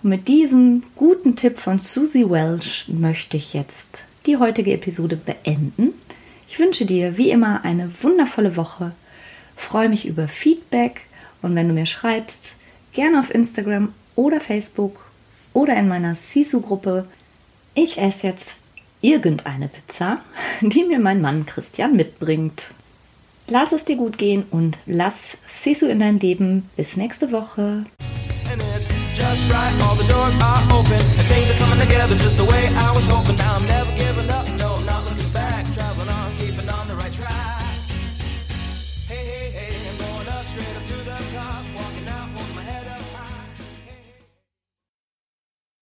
Und 0.01 0.09
mit 0.09 0.27
diesem 0.27 0.83
guten 0.95 1.35
Tipp 1.35 1.57
von 1.57 1.79
Susie 1.79 2.29
Welch 2.29 2.85
möchte 2.87 3.37
ich 3.37 3.53
jetzt 3.53 4.05
die 4.25 4.37
heutige 4.37 4.73
Episode 4.73 5.15
beenden. 5.15 5.93
Ich 6.47 6.57
wünsche 6.57 6.85
dir 6.85 7.17
wie 7.17 7.29
immer 7.29 7.63
eine 7.63 7.91
wundervolle 8.01 8.55
Woche. 8.55 8.93
Freue 9.55 9.89
mich 9.89 10.07
über 10.07 10.27
Feedback 10.27 11.01
und 11.41 11.53
wenn 11.55 11.67
du 11.67 11.73
mir 11.73 11.85
schreibst, 11.85 12.57
gerne 12.93 13.19
auf 13.19 13.33
Instagram 13.33 13.93
oder 14.15 14.39
Facebook 14.39 15.05
oder 15.53 15.75
in 15.77 15.87
meiner 15.87 16.15
Sisu-Gruppe. 16.15 17.05
Ich 17.75 17.99
esse 17.99 18.27
jetzt 18.27 18.55
irgendeine 19.01 19.67
Pizza, 19.67 20.19
die 20.61 20.83
mir 20.83 20.99
mein 20.99 21.21
Mann 21.21 21.45
Christian 21.45 21.95
mitbringt. 21.95 22.71
Lass 23.47 23.71
es 23.71 23.85
dir 23.85 23.95
gut 23.95 24.17
gehen 24.17 24.43
und 24.51 24.77
lass 24.85 25.37
Sisu 25.47 25.87
in 25.87 25.99
dein 25.99 26.19
Leben. 26.19 26.69
Bis 26.75 26.97
nächste 26.97 27.31
Woche. 27.31 27.85